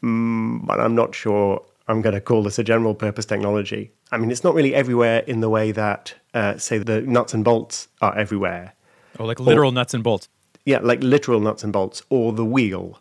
Mm, 0.00 0.64
but 0.64 0.78
I'm 0.78 0.94
not 0.94 1.14
sure 1.14 1.64
I'm 1.88 2.00
going 2.02 2.14
to 2.14 2.20
call 2.20 2.42
this 2.42 2.58
a 2.58 2.64
general 2.64 2.94
purpose 2.94 3.24
technology. 3.26 3.92
I 4.12 4.18
mean, 4.18 4.30
it's 4.30 4.44
not 4.44 4.54
really 4.54 4.74
everywhere 4.74 5.20
in 5.26 5.40
the 5.40 5.48
way 5.50 5.72
that, 5.72 6.14
uh, 6.34 6.56
say, 6.58 6.78
the 6.78 7.00
nuts 7.02 7.34
and 7.34 7.44
bolts 7.44 7.88
are 8.00 8.16
everywhere. 8.16 8.74
Oh, 9.18 9.24
like 9.26 9.40
literal 9.40 9.72
nuts 9.72 9.92
and 9.94 10.02
bolts. 10.04 10.28
Yeah, 10.64 10.78
like 10.80 11.02
literal 11.02 11.40
nuts 11.40 11.64
and 11.64 11.72
bolts, 11.72 12.02
or 12.08 12.32
the 12.32 12.44
wheel, 12.44 13.00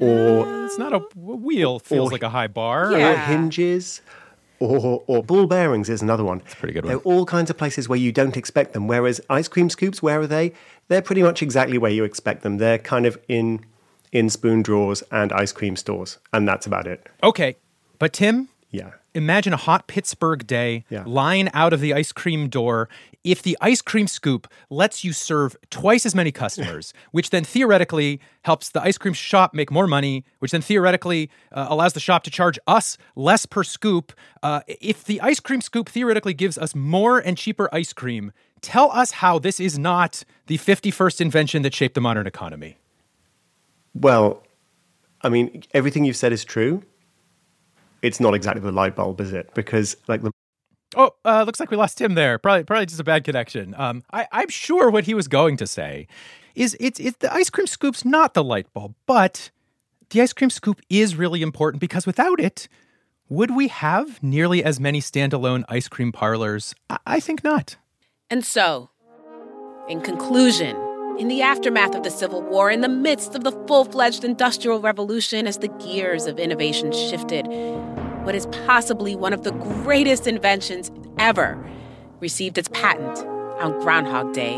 or 0.00 0.64
It's 0.66 0.78
not 0.78 0.92
a 0.92 0.96
a 0.98 1.36
wheel, 1.36 1.78
feels 1.80 2.08
Or- 2.08 2.12
like 2.12 2.22
a 2.22 2.28
high 2.28 2.46
bar. 2.46 2.92
or 2.94 3.16
hinges, 3.16 4.00
or, 4.60 5.02
or 5.06 5.22
ball 5.24 5.46
bearings 5.46 5.88
is 5.88 6.02
another 6.02 6.22
one. 6.22 6.38
That's 6.38 6.54
pretty 6.54 6.74
good 6.74 6.84
There 6.84 6.96
are 6.96 7.00
all 7.00 7.24
kinds 7.26 7.50
of 7.50 7.56
places 7.58 7.88
where 7.88 7.98
you 7.98 8.12
don't 8.12 8.36
expect 8.36 8.74
them. 8.74 8.86
Whereas 8.86 9.20
ice 9.28 9.48
cream 9.48 9.70
scoops, 9.70 10.02
where 10.02 10.20
are 10.20 10.26
they? 10.26 10.52
They're 10.88 11.02
pretty 11.02 11.22
much 11.22 11.42
exactly 11.42 11.78
where 11.78 11.90
you 11.90 12.04
expect 12.04 12.42
them. 12.42 12.58
They're 12.58 12.78
kind 12.78 13.06
of 13.06 13.18
in 13.28 13.64
in 14.12 14.28
spoon 14.28 14.60
drawers 14.62 15.02
and 15.12 15.32
ice 15.32 15.52
cream 15.52 15.76
stores, 15.76 16.18
and 16.32 16.46
that's 16.46 16.66
about 16.66 16.86
it. 16.86 17.06
Okay, 17.22 17.56
but 18.00 18.12
Tim, 18.12 18.48
Yeah. 18.72 18.90
imagine 19.14 19.52
a 19.52 19.56
hot 19.56 19.86
Pittsburgh 19.88 20.46
day, 20.46 20.84
Yeah. 20.90 21.02
line 21.06 21.50
out 21.54 21.72
of 21.72 21.80
the 21.80 21.92
ice 21.94 22.10
cream 22.12 22.48
door. 22.48 22.88
If 23.24 23.42
the 23.42 23.58
ice 23.60 23.82
cream 23.82 24.06
scoop 24.06 24.46
lets 24.70 25.04
you 25.04 25.12
serve 25.12 25.54
twice 25.70 26.06
as 26.06 26.14
many 26.14 26.30
customers, 26.32 26.94
which 27.10 27.30
then 27.30 27.44
theoretically 27.44 28.20
helps 28.42 28.70
the 28.70 28.80
ice 28.82 28.96
cream 28.96 29.12
shop 29.12 29.52
make 29.52 29.70
more 29.70 29.86
money, 29.86 30.24
which 30.38 30.52
then 30.52 30.62
theoretically 30.62 31.30
uh, 31.52 31.66
allows 31.68 31.92
the 31.92 32.00
shop 32.00 32.22
to 32.24 32.30
charge 32.30 32.58
us 32.66 32.96
less 33.16 33.44
per 33.46 33.62
scoop. 33.62 34.12
Uh, 34.42 34.60
if 34.66 35.04
the 35.04 35.20
ice 35.20 35.40
cream 35.40 35.60
scoop 35.60 35.88
theoretically 35.88 36.32
gives 36.34 36.56
us 36.56 36.74
more 36.74 37.18
and 37.18 37.36
cheaper 37.36 37.68
ice 37.74 37.92
cream, 37.92 38.32
tell 38.62 38.90
us 38.92 39.10
how 39.10 39.38
this 39.38 39.58
is 39.60 39.78
not 39.78 40.24
the 40.46 40.56
51st 40.56 41.20
invention 41.20 41.62
that 41.62 41.74
shaped 41.74 41.94
the 41.96 42.00
modern 42.00 42.26
economy. 42.26 42.78
Well, 43.94 44.42
I 45.22 45.28
mean, 45.28 45.64
everything 45.74 46.04
you've 46.04 46.16
said 46.16 46.32
is 46.32 46.44
true. 46.44 46.82
It's 48.02 48.20
not 48.20 48.34
exactly 48.34 48.62
the 48.62 48.72
light 48.72 48.96
bulb, 48.96 49.20
is 49.20 49.32
it? 49.32 49.52
Because 49.54 49.96
like 50.08 50.22
the 50.22 50.32
Oh, 50.96 51.12
uh, 51.24 51.44
looks 51.44 51.60
like 51.60 51.70
we 51.70 51.76
lost 51.76 52.00
him 52.00 52.14
there. 52.14 52.38
Probably, 52.38 52.64
probably 52.64 52.86
just 52.86 53.00
a 53.00 53.04
bad 53.04 53.22
connection. 53.22 53.74
Um, 53.78 54.02
I, 54.12 54.26
I'm 54.32 54.48
sure 54.48 54.90
what 54.90 55.04
he 55.04 55.14
was 55.14 55.28
going 55.28 55.56
to 55.58 55.66
say 55.66 56.08
is 56.56 56.76
it's 56.80 56.98
it's 56.98 57.18
the 57.18 57.32
ice 57.32 57.48
cream 57.48 57.68
scoop's 57.68 58.04
not 58.04 58.34
the 58.34 58.42
light 58.42 58.72
bulb, 58.72 58.94
but 59.06 59.50
the 60.10 60.20
ice 60.20 60.32
cream 60.32 60.50
scoop 60.50 60.80
is 60.88 61.14
really 61.14 61.42
important 61.42 61.80
because 61.80 62.06
without 62.06 62.40
it, 62.40 62.68
would 63.28 63.54
we 63.54 63.68
have 63.68 64.20
nearly 64.20 64.64
as 64.64 64.80
many 64.80 65.00
standalone 65.00 65.62
ice 65.68 65.86
cream 65.86 66.10
parlors? 66.10 66.74
I, 66.88 66.98
I 67.06 67.20
think 67.20 67.44
not. 67.44 67.76
And 68.28 68.44
so, 68.44 68.90
in 69.88 70.00
conclusion, 70.00 70.76
in 71.18 71.28
the 71.28 71.42
aftermath 71.42 71.94
of 71.94 72.02
the 72.02 72.10
Civil 72.10 72.42
War, 72.42 72.70
in 72.70 72.80
the 72.80 72.88
midst 72.88 73.34
of 73.34 73.44
the 73.44 73.52
full 73.66 73.84
fledged 73.84 74.24
Industrial 74.24 74.80
Revolution, 74.80 75.46
as 75.46 75.58
the 75.58 75.68
gears 75.68 76.26
of 76.26 76.38
innovation 76.38 76.92
shifted, 76.92 77.46
what 78.24 78.34
is 78.34 78.46
possibly 78.66 79.14
one 79.14 79.32
of 79.32 79.42
the 79.42 79.52
greatest 79.52 80.26
inventions 80.26 80.90
ever 81.18 81.62
received 82.20 82.58
its 82.58 82.68
patent 82.68 83.18
on 83.60 83.78
Groundhog 83.80 84.32
Day, 84.32 84.56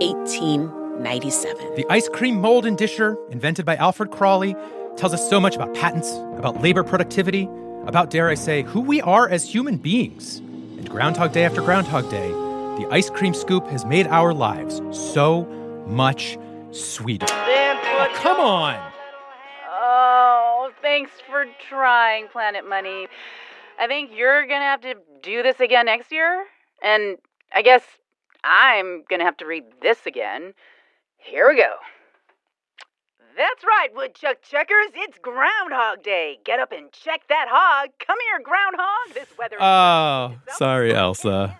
1897. 0.00 1.74
The 1.74 1.86
ice 1.90 2.08
cream 2.08 2.40
mold 2.40 2.66
and 2.66 2.76
disher, 2.76 3.16
invented 3.30 3.64
by 3.64 3.76
Alfred 3.76 4.10
Cralle, 4.10 4.54
tells 4.96 5.14
us 5.14 5.28
so 5.28 5.40
much 5.40 5.56
about 5.56 5.74
patents, 5.74 6.10
about 6.36 6.60
labor 6.62 6.84
productivity, 6.84 7.48
about, 7.86 8.10
dare 8.10 8.28
I 8.28 8.34
say, 8.34 8.62
who 8.62 8.80
we 8.80 9.00
are 9.00 9.28
as 9.28 9.44
human 9.44 9.76
beings. 9.76 10.38
And 10.38 10.88
Groundhog 10.88 11.32
Day 11.32 11.44
after 11.44 11.62
Groundhog 11.62 12.10
Day, 12.10 12.30
the 12.30 12.88
ice 12.90 13.10
cream 13.10 13.34
scoop 13.34 13.66
has 13.68 13.84
made 13.84 14.06
our 14.08 14.34
lives 14.34 14.80
so 14.90 15.46
much 15.86 16.38
sweeter. 16.70 17.26
Oh, 17.30 18.08
come 18.14 18.40
on! 18.40 18.92
Oh, 19.70 20.70
thanks 20.82 21.12
for 21.28 21.44
trying, 21.68 22.28
Planet 22.28 22.68
Money. 22.68 23.08
I 23.78 23.86
think 23.86 24.10
you're 24.14 24.46
going 24.46 24.60
to 24.60 24.66
have 24.66 24.80
to 24.82 24.94
do 25.22 25.42
this 25.42 25.60
again 25.60 25.86
next 25.86 26.12
year. 26.12 26.46
And 26.82 27.18
I 27.54 27.62
guess 27.62 27.82
I'm 28.42 29.04
going 29.08 29.20
to 29.20 29.24
have 29.24 29.36
to 29.38 29.46
read 29.46 29.64
this 29.82 30.06
again. 30.06 30.54
Here 31.16 31.48
we 31.48 31.56
go. 31.56 31.74
That's 33.36 33.64
right, 33.64 33.88
woodchuck 33.94 34.42
checkers. 34.42 34.92
It's 34.94 35.18
Groundhog 35.18 36.04
Day. 36.04 36.38
Get 36.44 36.60
up 36.60 36.70
and 36.70 36.92
check 36.92 37.22
that 37.28 37.46
hog. 37.50 37.90
Come 38.04 38.18
here, 38.30 38.40
groundhog. 38.44 39.12
This 39.12 39.36
weather. 39.36 39.56
Oh, 39.60 40.36
sorry, 40.56 40.92
Ailsa. 40.92 41.56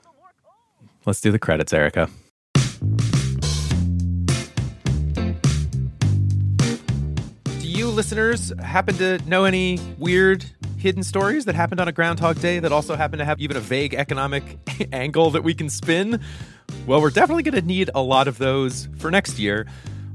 Let's 1.05 1.21
do 1.21 1.33
the 1.33 1.39
credits, 1.39 1.73
Erika. 1.73 2.09
Listeners 7.95 8.53
happen 8.61 8.97
to 8.97 9.19
know 9.29 9.45
any 9.45 9.79
weird 9.99 10.45
hidden 10.77 11.03
stories 11.03 11.45
that 11.45 11.55
happened 11.55 11.81
on 11.81 11.89
a 11.89 11.93
Groundhog 11.93 12.41
Day 12.41 12.59
that 12.59 12.73
also 12.73 12.97
happen 12.97 13.19
to 13.19 13.25
have 13.25 13.41
even 13.41 13.57
a 13.57 13.61
vague 13.61 13.95
economic 13.95 14.59
angle 14.93 15.31
that 15.31 15.45
we 15.45 15.55
can 15.55 15.71
spin? 15.71 16.21
Well, 16.87 17.01
we're 17.01 17.11
definitely 17.11 17.45
going 17.45 17.55
to 17.55 17.67
need 17.67 17.91
a 17.95 18.03
lot 18.03 18.29
of 18.29 18.39
those 18.39 18.89
for 18.99 19.11
next 19.11 19.39
year. 19.39 19.67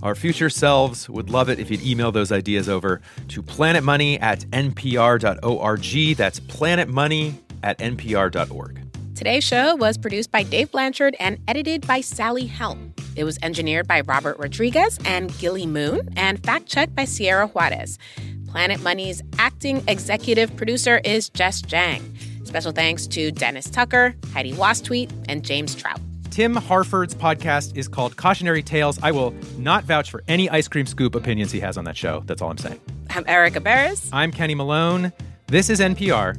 Our 0.04 0.16
future 0.16 0.50
selves 0.50 1.10
would 1.10 1.30
love 1.30 1.50
it 1.50 1.60
if 1.60 1.72
you'd 1.72 1.82
email 1.82 2.12
those 2.12 2.32
ideas 2.32 2.70
over 2.70 3.02
to 3.30 3.42
planetmoney 3.42 4.22
at 4.22 4.42
npr.org. 4.52 6.18
That's 6.18 6.40
planetmoney 6.42 7.34
at 7.64 7.80
npr.org. 7.80 8.89
Today's 9.20 9.44
show 9.44 9.76
was 9.76 9.98
produced 9.98 10.32
by 10.32 10.44
Dave 10.44 10.72
Blanchard 10.72 11.14
and 11.20 11.40
edited 11.46 11.86
by 11.86 12.00
Sally 12.00 12.46
Helm. 12.46 12.94
It 13.18 13.26
was 13.26 13.38
engineered 13.44 13.86
by 13.86 14.00
Robert 14.00 14.40
Rodriguez 14.40 14.98
and 15.04 15.38
Gilly 15.40 15.66
Moon 15.66 16.08
and 16.16 16.42
fact 16.42 16.68
checked 16.68 16.96
by 16.96 17.04
Sierra 17.04 17.48
Juarez. 17.48 18.00
Planet 18.48 18.82
Money's 18.82 19.22
acting 19.38 19.84
executive 19.90 20.56
producer 20.56 21.02
is 21.04 21.28
Jess 21.28 21.62
Jiang. 21.62 22.02
Special 22.48 22.72
thanks 22.72 23.08
to 23.08 23.30
Dennis 23.30 23.70
Tucker, 23.70 24.16
Heidi 24.32 24.54
Wastweet, 24.54 25.12
and 25.28 25.44
James 25.44 25.76
Trout. 25.76 26.00
Tim 26.30 26.56
Harford's 26.56 27.14
podcast 27.14 27.76
is 27.76 27.90
called 27.90 28.16
Cautionary 28.16 28.64
Tales. 28.64 29.00
I 29.04 29.12
will 29.12 29.36
not 29.58 29.84
vouch 29.84 30.10
for 30.10 30.24
any 30.30 30.50
ice 30.50 30.70
cream 30.70 30.86
scoop 30.86 31.14
opinions 31.14 31.52
he 31.52 31.60
has 31.60 31.78
on 31.78 31.84
that 31.84 31.98
show. 31.98 32.24
That's 32.26 32.42
all 32.42 32.52
I'm 32.52 32.58
saying. 32.58 32.80
I'm 33.10 33.26
Erika 33.28 33.60
Beras. 33.60 34.08
I'm 34.14 34.32
Kenny 34.32 34.56
Malone. 34.56 35.12
This 35.48 35.70
is 35.70 35.82
NPR. 35.82 36.38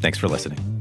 Thanks 0.00 0.18
for 0.18 0.26
listening. 0.26 0.75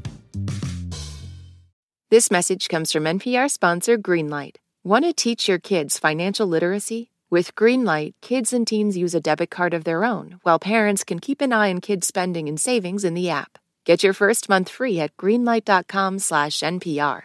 This 2.15 2.32
message 2.32 2.69
comes 2.69 2.93
from 2.93 3.04
NPR 3.04 3.51
sponsor 3.51 3.97
Greenlight. 3.97 4.56
Want 4.86 5.04
to 5.04 5.12
teach 5.12 5.49
your 5.49 5.60
kids 5.60 5.99
financial 5.99 6.47
literacy? 6.47 7.12
With 7.30 7.56
Greenlight, 7.56 8.13
kids 8.21 8.54
and 8.54 8.65
teens 8.65 8.95
use 8.95 9.13
a 9.13 9.19
debit 9.19 9.49
card 9.49 9.73
of 9.73 9.84
their 9.84 10.06
own, 10.06 10.39
while 10.43 10.58
parents 10.58 11.04
can 11.04 11.19
keep 11.19 11.41
an 11.41 11.51
eye 11.51 11.69
on 11.69 11.82
kids' 11.82 12.08
spending 12.08 12.47
and 12.47 12.58
savings 12.58 13.04
in 13.04 13.15
the 13.15 13.30
app. 13.30 13.58
Get 13.84 14.01
your 14.01 14.13
first 14.13 14.47
month 14.47 14.69
free 14.69 14.97
at 15.01 15.17
greenlight.com/npr. 15.17 17.21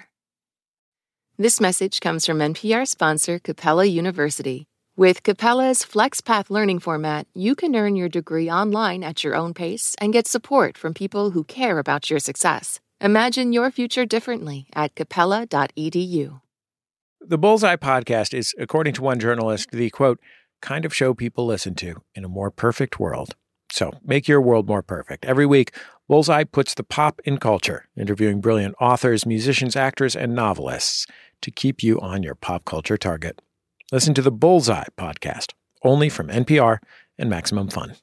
This 1.38 1.60
message 1.60 2.00
comes 2.00 2.26
from 2.26 2.42
NPR 2.42 2.84
sponsor 2.84 3.38
Capella 3.38 3.84
University. 3.84 4.66
With 4.96 5.22
Capella's 5.22 5.84
FlexPath 5.84 6.50
learning 6.50 6.80
format, 6.80 7.28
you 7.32 7.54
can 7.54 7.76
earn 7.76 7.94
your 7.94 8.08
degree 8.08 8.50
online 8.50 9.04
at 9.04 9.22
your 9.22 9.36
own 9.36 9.54
pace 9.54 9.94
and 10.00 10.12
get 10.12 10.26
support 10.26 10.76
from 10.76 10.94
people 10.94 11.30
who 11.30 11.44
care 11.44 11.78
about 11.78 12.10
your 12.10 12.18
success. 12.18 12.80
Imagine 13.02 13.54
your 13.54 13.70
future 13.70 14.04
differently 14.04 14.66
at 14.74 14.94
capella.edu. 14.94 16.40
The 17.22 17.38
Bullseye 17.38 17.76
podcast 17.76 18.34
is, 18.34 18.54
according 18.58 18.92
to 18.94 19.02
one 19.02 19.18
journalist, 19.18 19.70
the 19.70 19.88
quote, 19.88 20.20
kind 20.60 20.84
of 20.84 20.94
show 20.94 21.14
people 21.14 21.46
listen 21.46 21.74
to 21.76 22.02
in 22.14 22.24
a 22.24 22.28
more 22.28 22.50
perfect 22.50 23.00
world. 23.00 23.36
So 23.72 23.92
make 24.04 24.28
your 24.28 24.42
world 24.42 24.68
more 24.68 24.82
perfect. 24.82 25.24
Every 25.24 25.46
week, 25.46 25.74
Bullseye 26.08 26.44
puts 26.44 26.74
the 26.74 26.82
pop 26.82 27.20
in 27.24 27.38
culture, 27.38 27.88
interviewing 27.96 28.42
brilliant 28.42 28.74
authors, 28.80 29.24
musicians, 29.24 29.76
actors, 29.76 30.14
and 30.14 30.34
novelists 30.34 31.06
to 31.40 31.50
keep 31.50 31.82
you 31.82 31.98
on 32.00 32.22
your 32.22 32.34
pop 32.34 32.66
culture 32.66 32.98
target. 32.98 33.40
Listen 33.92 34.12
to 34.12 34.22
the 34.22 34.30
Bullseye 34.30 34.88
podcast, 34.98 35.52
only 35.82 36.10
from 36.10 36.28
NPR 36.28 36.78
and 37.16 37.30
Maximum 37.30 37.68
Fun. 37.68 37.96